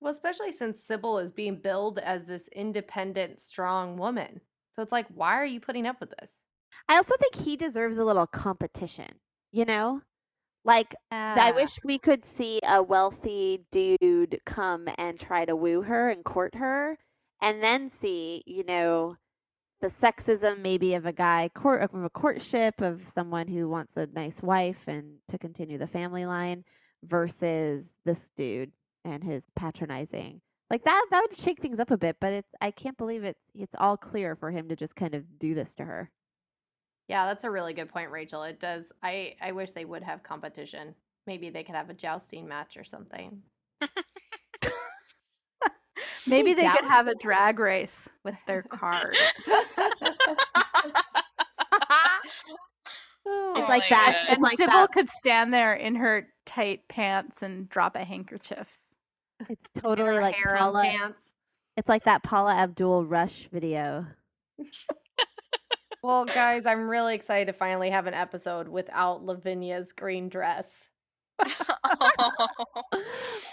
Well, 0.00 0.12
especially 0.12 0.52
since 0.52 0.82
Sybil 0.82 1.18
is 1.18 1.32
being 1.32 1.56
billed 1.60 1.98
as 1.98 2.26
this 2.26 2.48
independent, 2.48 3.40
strong 3.40 3.96
woman. 3.96 4.42
So 4.70 4.82
it's 4.82 4.92
like, 4.92 5.08
why 5.08 5.32
are 5.36 5.46
you 5.46 5.60
putting 5.60 5.86
up 5.86 5.98
with 5.98 6.10
this? 6.20 6.42
I 6.88 6.96
also 6.96 7.16
think 7.16 7.34
he 7.34 7.56
deserves 7.56 7.96
a 7.96 8.04
little 8.04 8.26
competition. 8.26 9.18
You 9.50 9.64
know, 9.64 10.02
like 10.64 10.94
I 11.36 11.52
wish 11.52 11.78
we 11.84 11.98
could 11.98 12.24
see 12.24 12.60
a 12.64 12.82
wealthy 12.82 13.64
dude 13.70 14.40
come 14.46 14.88
and 14.98 15.18
try 15.18 15.44
to 15.44 15.56
woo 15.56 15.82
her 15.82 16.10
and 16.10 16.24
court 16.24 16.54
her, 16.56 16.98
and 17.42 17.62
then 17.62 17.90
see, 17.90 18.42
you 18.46 18.64
know, 18.64 19.16
the 19.82 19.88
sexism 19.88 20.60
maybe 20.60 20.94
of 20.94 21.06
a 21.06 21.12
guy 21.12 21.50
court 21.54 21.82
of 21.82 22.04
a 22.04 22.10
courtship 22.10 22.80
of 22.80 23.06
someone 23.08 23.48
who 23.48 23.68
wants 23.68 23.96
a 23.98 24.06
nice 24.06 24.42
wife 24.42 24.84
and 24.88 25.18
to 25.28 25.38
continue 25.38 25.78
the 25.78 25.86
family 25.88 26.24
line 26.24 26.64
versus 27.04 27.84
this 28.04 28.30
dude 28.36 28.72
and 29.04 29.24
his 29.24 29.42
patronizing. 29.56 30.40
Like 30.70 30.84
that 30.84 31.06
that 31.10 31.22
would 31.28 31.38
shake 31.38 31.60
things 31.60 31.80
up 31.80 31.90
a 31.90 31.98
bit, 31.98 32.16
but 32.20 32.32
it's 32.32 32.54
I 32.62 32.70
can't 32.70 32.96
believe 32.96 33.24
it's 33.24 33.42
it's 33.54 33.74
all 33.78 33.96
clear 33.98 34.36
for 34.36 34.50
him 34.50 34.68
to 34.68 34.76
just 34.76 34.96
kind 34.96 35.14
of 35.14 35.38
do 35.38 35.54
this 35.54 35.74
to 35.76 35.84
her. 35.84 36.10
Yeah, 37.08 37.26
that's 37.26 37.44
a 37.44 37.50
really 37.50 37.74
good 37.74 37.90
point, 37.90 38.10
Rachel. 38.10 38.44
It 38.44 38.60
does. 38.60 38.92
I 39.02 39.36
I 39.40 39.52
wish 39.52 39.72
they 39.72 39.84
would 39.84 40.04
have 40.04 40.22
competition. 40.22 40.94
Maybe 41.26 41.50
they 41.50 41.64
could 41.64 41.74
have 41.74 41.90
a 41.90 41.94
jousting 41.94 42.48
match 42.48 42.76
or 42.76 42.84
something. 42.84 43.42
Maybe 46.28 46.54
they 46.54 46.68
could 46.68 46.84
have 46.88 47.06
a 47.08 47.14
drag 47.14 47.58
race 47.58 48.08
with 48.24 48.36
their 48.46 48.62
cars. 48.68 49.18
Oh 53.24 53.54
It's 53.56 53.68
like 53.68 53.84
my 53.84 53.86
that. 53.90 54.12
God. 54.26 54.32
And 54.34 54.42
like 54.42 54.56
Sybil 54.56 54.72
that. 54.72 54.92
could 54.92 55.08
stand 55.08 55.52
there 55.54 55.74
in 55.74 55.94
her 55.94 56.28
tight 56.44 56.88
pants 56.88 57.42
and 57.42 57.68
drop 57.68 57.94
a 57.94 58.04
handkerchief. 58.04 58.66
It's 59.48 59.68
totally 59.80 60.18
like 60.18 60.36
Paula. 60.42 60.82
pants. 60.82 61.28
It's 61.76 61.88
like 61.88 62.04
that 62.04 62.22
Paula 62.22 62.54
Abdul 62.54 63.06
Rush 63.06 63.48
video. 63.52 64.06
Well, 66.02 66.24
guys, 66.24 66.66
I'm 66.66 66.88
really 66.88 67.14
excited 67.14 67.46
to 67.46 67.52
finally 67.52 67.90
have 67.90 68.06
an 68.08 68.14
episode 68.14 68.66
without 68.68 69.24
Lavinia's 69.24 69.92
green 69.92 70.28
dress. 70.28 70.90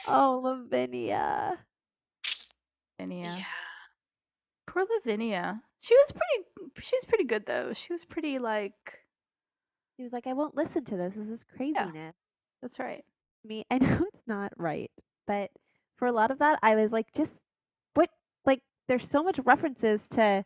oh, 0.08 0.42
Lavinia. 0.44 1.58
Lavinia. 3.00 3.38
yeah. 3.38 3.46
Poor 4.68 4.86
Lavinia. 4.86 5.62
She 5.80 5.96
was 5.96 6.12
pretty 6.14 6.46
she 6.82 6.96
was 6.96 7.06
pretty 7.06 7.26
good 7.26 7.46
though. 7.46 7.74
She 7.74 7.92
was 7.94 8.06
pretty 8.06 8.40
like 8.40 9.06
He 9.98 10.04
was 10.04 10.14
like, 10.14 10.26
I 10.28 10.34
won't 10.34 10.56
listen 10.56 10.84
to 10.86 10.98
this. 10.98 11.14
This 11.16 11.30
is 11.30 11.44
craziness. 11.44 11.94
Yeah, 11.94 12.12
that's 12.62 12.80
right. 12.80 13.04
Me, 13.44 13.66
I 13.70 13.78
know 13.80 14.06
it's 14.14 14.28
not 14.28 14.54
right, 14.58 14.92
but 15.28 15.52
for 15.98 16.08
a 16.08 16.12
lot 16.12 16.32
of 16.32 16.40
that, 16.40 16.60
I 16.64 16.76
was 16.76 16.92
like, 16.92 17.12
just 17.14 17.34
what? 17.96 18.10
Like, 18.46 18.62
there's 18.88 19.08
so 19.10 19.24
much 19.24 19.40
references 19.46 20.08
to, 20.10 20.44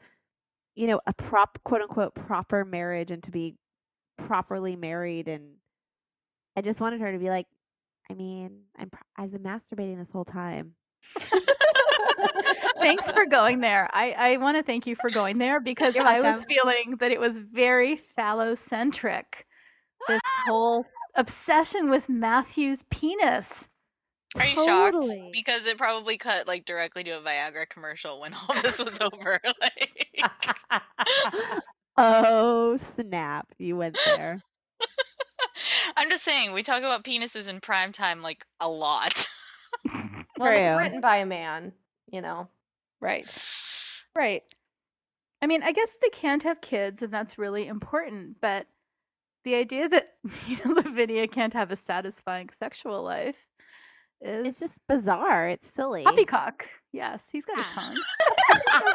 you 0.76 0.88
know, 0.88 1.02
a 1.08 1.13
prop, 1.13 1.60
quote 1.63 1.82
unquote, 1.82 2.16
proper 2.16 2.66
marriage 2.66 3.12
and 3.12 3.24
to 3.24 3.32
be 3.32 3.56
properly 4.18 4.76
married, 4.76 5.28
and 5.30 5.58
I 6.56 6.62
just 6.62 6.82
wanted 6.82 7.02
her 7.02 7.12
to 7.12 7.20
be 7.20 7.30
like, 7.30 7.48
I 8.10 8.13
mean, 8.16 8.63
I'm 8.78 8.92
I've 9.18 9.32
been 9.32 9.44
masturbating 9.44 9.98
this 9.98 10.12
whole 10.12 10.26
time. 10.26 10.76
Thanks 12.84 13.12
for 13.12 13.26
going 13.26 13.60
there. 13.60 13.89
I, 13.93 14.12
I 14.12 14.38
want 14.38 14.58
to 14.58 14.63
thank 14.63 14.88
you 14.88 14.96
for 14.96 15.10
going 15.10 15.38
there 15.38 15.60
because 15.60 15.96
I 15.96 16.22
was 16.22 16.43
feeling 16.46 16.98
that 17.00 17.12
it 17.12 17.19
was 17.19 17.38
very 17.38 18.02
phallocentric. 18.17 19.24
This 20.08 20.22
whole 20.46 20.86
obsession 21.15 21.89
with 21.89 22.10
Matthew's 22.10 22.84
penis. 22.89 23.52
Are 24.39 24.46
you 24.46 24.56
Totally. 24.56 25.15
shocked? 25.15 25.32
Because 25.32 25.65
it 25.65 25.78
probably 25.78 26.17
cut 26.17 26.48
like 26.48 26.65
directly 26.65 27.04
to 27.04 27.12
a 27.12 27.22
Viagra 27.22 27.69
commercial 27.69 28.19
when 28.19 28.34
all 28.34 28.62
this 28.62 28.80
was 28.80 29.00
over. 29.00 29.39
like, 29.62 30.08
Oh 31.98 32.80
snap! 32.96 33.48
You 33.60 33.78
went 33.78 33.98
there. 34.06 34.41
I'm 35.96 36.10
just 36.10 36.24
saying, 36.24 36.54
we 36.54 36.63
talk 36.63 36.80
about 36.80 37.04
penises 37.04 37.48
in 37.48 37.60
prime 37.60 37.91
time 37.91 38.24
like 38.24 38.43
a 38.60 38.67
lot. 38.67 39.28
Well, 40.39 40.52
it's 40.52 40.78
written 40.78 41.02
by 41.02 41.17
a 41.17 41.26
man, 41.28 41.74
you 42.12 42.22
know. 42.22 42.48
Right. 43.04 43.28
Right. 44.16 44.44
I 45.42 45.48
mean, 45.48 45.62
I 45.62 45.74
guess 45.74 45.96
they 46.02 46.10
can't 46.10 46.44
have 46.44 46.62
kids, 46.62 47.04
and 47.04 47.12
that's 47.12 47.38
really 47.38 47.68
important. 47.68 48.38
But 48.42 48.66
the 49.44 49.56
idea 49.56 49.89
that 49.89 50.13
know 50.66 50.72
Lavinia 50.74 51.28
can't 51.28 51.54
have 51.54 51.72
a 51.72 51.76
satisfying 51.76 52.50
sexual 52.58 53.04
life 53.04 53.38
is 54.22 54.48
It's 54.48 54.60
just 54.60 54.80
bizarre. 54.88 55.50
It's 55.50 55.68
silly. 55.74 56.04
poppycock. 56.04 56.66
Yes, 56.94 57.24
he's 57.30 57.44
got 57.44 57.60
a 57.60 57.63
tongue. 57.63 57.98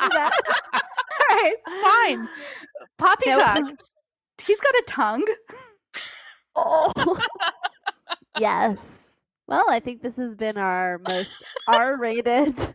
All 0.00 0.08
right, 1.30 1.56
fine. 1.66 2.28
Poppycock. 2.96 3.60
No, 3.60 3.76
He's 4.42 4.60
got 4.60 4.74
a 4.74 4.84
tongue. 4.86 5.26
Oh. 6.56 7.20
yes. 8.40 8.78
Well, 9.48 9.64
I 9.68 9.80
think 9.80 10.00
this 10.00 10.16
has 10.16 10.34
been 10.34 10.56
our 10.56 11.00
most 11.06 11.44
R-rated. 11.66 12.74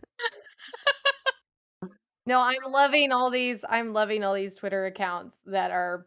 No, 2.26 2.40
I'm 2.40 2.70
loving 2.70 3.12
all 3.12 3.30
these. 3.30 3.64
I'm 3.68 3.92
loving 3.92 4.24
all 4.24 4.34
these 4.34 4.56
Twitter 4.56 4.86
accounts 4.86 5.38
that 5.46 5.70
are, 5.70 6.06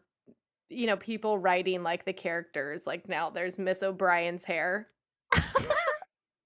you 0.68 0.86
know, 0.86 0.96
people 0.96 1.38
writing 1.38 1.82
like 1.82 2.04
the 2.04 2.12
characters. 2.12 2.86
Like 2.86 3.08
now 3.08 3.30
there's 3.30 3.58
Miss 3.58 3.82
O'Brien's 3.82 4.44
hair. 4.44 4.88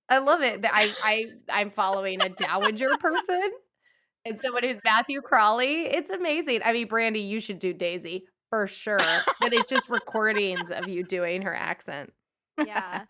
I 0.09 0.19
love 0.19 0.43
it. 0.43 0.63
that 0.63 0.73
I 0.75 0.93
I 1.05 1.27
I'm 1.49 1.71
following 1.71 2.21
a 2.21 2.29
dowager 2.29 2.91
person 3.01 3.51
and 4.27 4.39
someone 4.39 4.63
who's 4.65 4.81
Matthew 4.85 5.23
Crawley. 5.23 5.87
It's 5.87 6.11
amazing. 6.11 6.61
I 6.65 6.73
mean, 6.73 6.87
Brandy, 6.89 7.21
you 7.21 7.41
should 7.41 7.59
do 7.59 7.73
Daisy 7.73 8.27
for 8.51 8.67
sure. 8.67 8.99
But 9.41 9.55
it's 9.55 9.71
just 9.71 9.89
recordings 9.89 10.71
of 10.71 10.87
you 10.89 11.03
doing 11.03 11.43
her 11.43 11.55
accent. 11.55 12.13
Yeah. 12.59 13.05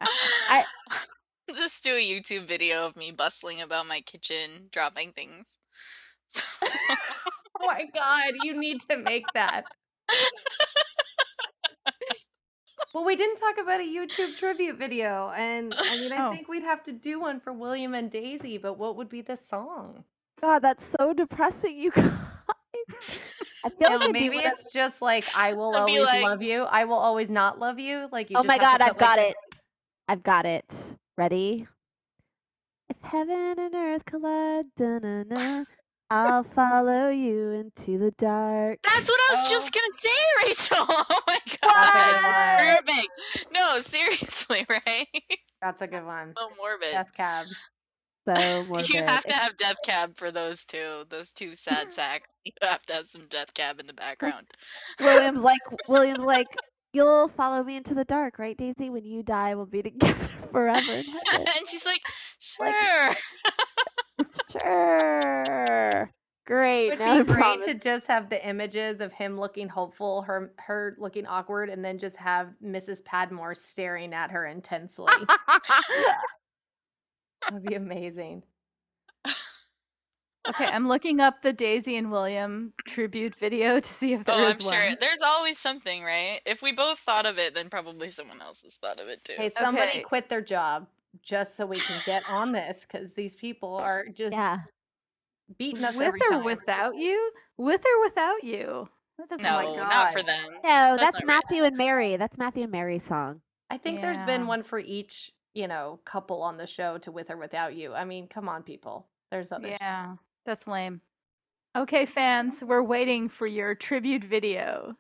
I- 0.49 0.65
just 1.55 1.83
do 1.83 1.95
a 1.97 2.01
YouTube 2.01 2.47
video 2.47 2.87
of 2.87 2.97
me 2.97 3.11
bustling 3.11 3.61
about 3.61 3.87
my 3.87 4.01
kitchen, 4.03 4.69
dropping 4.71 5.13
things. 5.13 5.47
Oh 7.65 7.67
my 7.67 7.85
god, 7.95 8.33
you 8.43 8.59
need 8.59 8.81
to 8.91 8.97
make 8.97 9.25
that. 9.35 9.65
Well, 12.95 13.05
we 13.05 13.17
didn't 13.17 13.37
talk 13.37 13.57
about 13.63 13.81
a 13.81 13.85
YouTube 13.85 14.37
tribute 14.37 14.77
video, 14.79 15.33
and 15.35 15.73
I 15.75 15.97
mean, 16.01 16.13
I 16.13 16.27
Oh. 16.27 16.33
think 16.33 16.49
we'd 16.49 16.63
have 16.65 16.83
to 16.85 16.93
do 16.93 17.21
one 17.21 17.41
for 17.41 17.53
William 17.53 17.95
and 17.95 18.11
Daisy, 18.11 18.59
but 18.59 18.75
what 18.79 18.97
would 18.97 19.09
be 19.09 19.23
the 19.23 19.37
song? 19.37 20.05
God, 20.43 20.59
that's 20.59 20.85
so 20.99 21.13
depressing, 21.15 21.79
you 21.79 21.91
guys. 21.95 23.21
I 23.65 23.69
feel 23.71 23.99
like 23.99 24.11
maybe 24.13 24.39
it's 24.39 24.73
just 24.73 25.01
like 25.01 25.25
I 25.37 25.53
will 25.55 25.71
be 25.73 25.79
always 25.99 26.01
like- 26.07 26.23
love 26.25 26.43
you. 26.43 26.63
I 26.65 26.85
will 26.85 26.99
always 26.99 27.31
not 27.31 27.59
love 27.59 27.79
you. 27.79 28.09
Like 28.13 28.29
you 28.31 28.37
Oh 28.37 28.43
my 28.43 28.59
God, 28.59 28.81
I've 28.83 28.91
put, 28.93 28.99
got 28.99 29.19
like, 29.19 29.31
it. 29.31 29.37
I've 30.09 30.23
got 30.23 30.45
it. 30.47 30.97
Ready? 31.17 31.67
If 32.91 32.97
heaven 33.03 33.55
and 33.59 33.75
earth 33.75 34.05
collide, 34.05 34.67
da-na-na, 34.77 35.65
I'll 36.15 36.43
follow 36.45 37.09
you 37.09 37.51
into 37.53 37.97
the 37.99 38.11
dark. 38.19 38.79
That's 38.83 39.09
what 39.09 39.19
I 39.31 39.33
was 39.33 39.41
Oh. 39.47 39.51
just 39.51 39.73
gonna 39.73 39.87
say, 39.99 40.47
Rachel. 40.47 40.87
Oh 41.11 41.21
my 41.27 41.39
That's 41.47 41.57
god. 41.63 42.85
Perfect. 42.85 43.51
No, 43.53 43.81
seriously, 43.81 44.67
right? 44.69 45.07
That's 45.63 45.81
a 45.81 45.87
good 45.87 46.05
one. 46.05 46.35
so 46.37 46.49
morbid. 46.59 46.93
Death 46.93 47.13
Cab. 47.17 47.47
So 48.29 48.65
morbid. 48.69 48.91
You 48.91 49.03
have 49.03 49.25
to 49.25 49.33
have 49.33 49.57
Death 49.57 49.77
Cab 49.87 50.17
for 50.17 50.31
those 50.31 50.65
two, 50.67 51.05
those 51.09 51.31
two 51.31 51.55
sad 51.55 51.93
sacks. 51.95 52.35
You 52.45 52.53
have 52.61 52.83
to 52.87 52.93
have 52.95 53.07
some 53.07 53.23
Death 53.31 53.55
Cab 53.55 53.81
in 53.81 53.87
the 53.87 53.95
background. 53.95 54.47
William's 55.01 55.41
like 55.41 55.61
William's 55.89 56.23
like 56.25 56.49
you'll 56.93 57.29
follow 57.29 57.63
me 57.65 57.77
into 57.77 57.95
the 57.95 58.05
dark, 58.05 58.39
right, 58.39 58.57
Daisy? 58.59 58.91
When 58.91 59.05
you 59.07 59.23
die, 59.23 59.55
we'll 59.55 59.65
be 59.65 59.83
together 59.83 60.13
forever 60.53 60.93
and 60.93 61.69
she's 61.69 61.87
like, 61.87 62.03
sure. 62.39 62.67
Like- 62.67 63.17
sure. 64.51 66.11
Great. 67.25 67.27
I 67.27 67.27
would 67.27 67.27
be 67.27 67.33
great 67.35 67.35
promise. 67.35 67.67
to 67.67 67.75
just 67.75 68.07
have 68.07 68.31
the 68.31 68.47
images 68.47 69.01
of 69.01 69.13
him 69.13 69.39
looking 69.39 69.69
hopeful, 69.69 70.23
her 70.23 70.53
her 70.59 70.97
looking 70.99 71.27
awkward, 71.27 71.69
and 71.71 71.85
then 71.85 71.99
just 71.99 72.17
have 72.17 72.49
Mrs. 72.65 73.05
Patmore 73.05 73.55
staring 73.55 74.15
at 74.15 74.31
her 74.31 74.47
intensely. 74.47 75.09
That'd 77.49 77.63
be 77.63 77.75
amazing. 77.75 78.43
Okay, 80.49 80.65
I'm 80.67 80.89
looking 80.89 81.21
up 81.21 81.43
the 81.43 81.53
Daisy 81.53 81.97
and 81.97 82.11
William 82.11 82.73
tribute 82.85 83.35
video 83.37 83.79
to 83.81 83.93
see 83.93 84.13
if 84.15 84.21
oh, 84.21 84.23
there 84.25 84.43
Oh, 84.43 84.47
is 84.49 84.61
I'm 84.61 84.65
one. 84.65 84.75
sure. 84.75 84.97
There's 85.01 85.23
always 85.23 85.59
something, 85.59 86.03
right? 86.03 86.41
If 86.47 86.63
we 86.63 86.73
both 86.73 86.99
thought 87.01 87.27
of 87.27 87.39
it, 87.39 87.55
then 87.55 87.69
probably 87.71 88.11
someone 88.11 88.41
else 88.43 88.63
has 88.63 88.75
thought 88.75 88.99
of 89.01 89.09
it 89.09 89.23
too. 89.25 89.35
Hey, 89.37 89.51
somebody 89.51 89.91
Okay. 89.91 90.03
quit 90.03 90.29
their 90.29 90.41
job 90.41 90.89
just 91.23 91.57
so 91.57 91.67
we 91.67 91.77
can 91.77 92.01
get 92.07 92.29
on 92.29 92.53
this 92.53 92.87
because 92.87 93.13
these 93.13 93.35
people 93.35 93.77
are 93.77 94.07
just 94.07 94.33
yeah. 94.33 94.59
Beating 95.59 95.85
us 95.85 95.97
With 95.97 96.09
every 96.09 96.21
or 96.31 96.33
time. 96.33 96.45
without 96.45 96.97
you? 96.97 97.31
With 97.57 97.81
or 97.85 98.03
without 98.03 98.45
you? 98.45 98.89
That 99.19 99.29
doesn't 99.29 99.45
no, 99.45 99.77
my 99.77 99.77
not 99.77 100.13
for 100.13 100.23
them. 100.23 100.47
No, 100.55 100.61
That's 100.63 101.01
that's, 101.01 101.15
not 101.15 101.15
right. 101.15 101.27
Matthew 101.27 101.65
and 101.65 101.77
Mary. 101.77 102.17
That's 102.17 102.39
Matthew 102.39 102.63
and 102.63 102.73
Mary's 102.73 103.05
song. 103.05 103.41
I 103.71 103.79
think 103.79 104.01
there's 104.01 104.23
been 104.23 104.47
one 104.47 104.63
for 104.63 104.79
each, 104.79 105.31
you 105.55 105.69
know, 105.69 106.01
couple 106.05 106.43
on 106.43 106.57
the 106.57 106.67
show 106.67 106.99
to 106.99 107.13
with 107.13 107.31
or 107.31 107.37
without 107.37 107.75
you. 107.75 107.95
I 107.95 108.05
mean, 108.05 108.27
come 108.27 108.49
on, 108.49 108.63
people. 108.63 109.07
There's 109.31 109.53
others. 109.53 109.77
Yeah, 109.81 110.17
that's 110.45 110.67
lame. 110.67 111.01
Okay, 111.77 112.05
fans, 112.05 112.63
we're 112.63 112.83
waiting 112.83 113.29
for 113.29 113.47
your 113.47 113.75
tribute 113.75 114.25
video. 114.25 114.95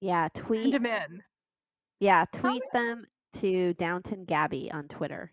Yeah, 0.00 0.28
Send 0.34 0.72
them 0.72 0.86
in. 0.86 1.22
Yeah, 2.00 2.24
tweet 2.32 2.62
them 2.72 3.06
to 3.34 3.74
Downton 3.74 4.24
Gabby 4.24 4.70
on 4.72 4.88
Twitter. 4.88 5.32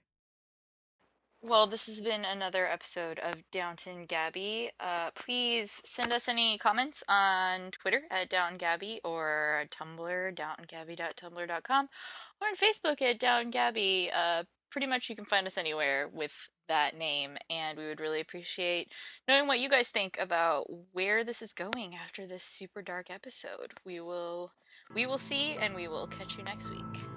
Well, 1.47 1.67
this 1.67 1.86
has 1.86 2.01
been 2.01 2.25
another 2.25 2.65
episode 2.65 3.19
of 3.19 3.36
Downton 3.51 4.08
Gabby. 4.08 4.71
Uh, 4.79 5.12
please 5.12 5.79
send 5.86 6.12
us 6.12 6.27
any 6.27 6.58
comments 6.58 7.03
on 7.08 7.69
Twitter 7.69 8.01
at 8.10 8.31
Downton 8.31 8.58
Gabby 8.58 8.99
or 9.03 9.65
Tumblr, 9.69 10.36
downtongabby.tumblr.com, 10.36 11.89
or 12.41 12.47
on 12.47 12.55
Facebook 12.55 12.99
at 13.03 13.19
Downton 13.19 13.51
Gabby. 13.51 14.10
Uh, 14.12 14.43
pretty 14.71 14.88
much 14.88 15.08
you 15.08 15.15
can 15.15 15.25
find 15.25 15.45
us 15.45 15.60
anywhere 15.60 16.08
with 16.12 16.34
that 16.67 16.97
name, 16.97 17.38
and 17.51 17.77
we 17.77 17.86
would 17.86 17.99
really 17.99 18.21
appreciate 18.21 18.91
knowing 19.27 19.45
what 19.45 19.60
you 19.60 19.69
guys 19.69 19.89
think 19.89 20.17
about 20.19 20.65
where 20.93 21.23
this 21.23 21.43
is 21.43 21.53
going 21.53 21.95
after 21.95 22.25
this 22.25 22.43
super 22.43 22.81
dark 22.81 23.12
episode. 23.12 23.71
We 23.86 23.99
will, 23.99 24.51
we 24.95 25.05
will 25.05 25.19
see, 25.19 25.51
and 25.62 25.75
we 25.75 25.89
will 25.89 26.08
catch 26.08 26.39
you 26.39 26.43
next 26.43 26.71
week. 26.71 27.14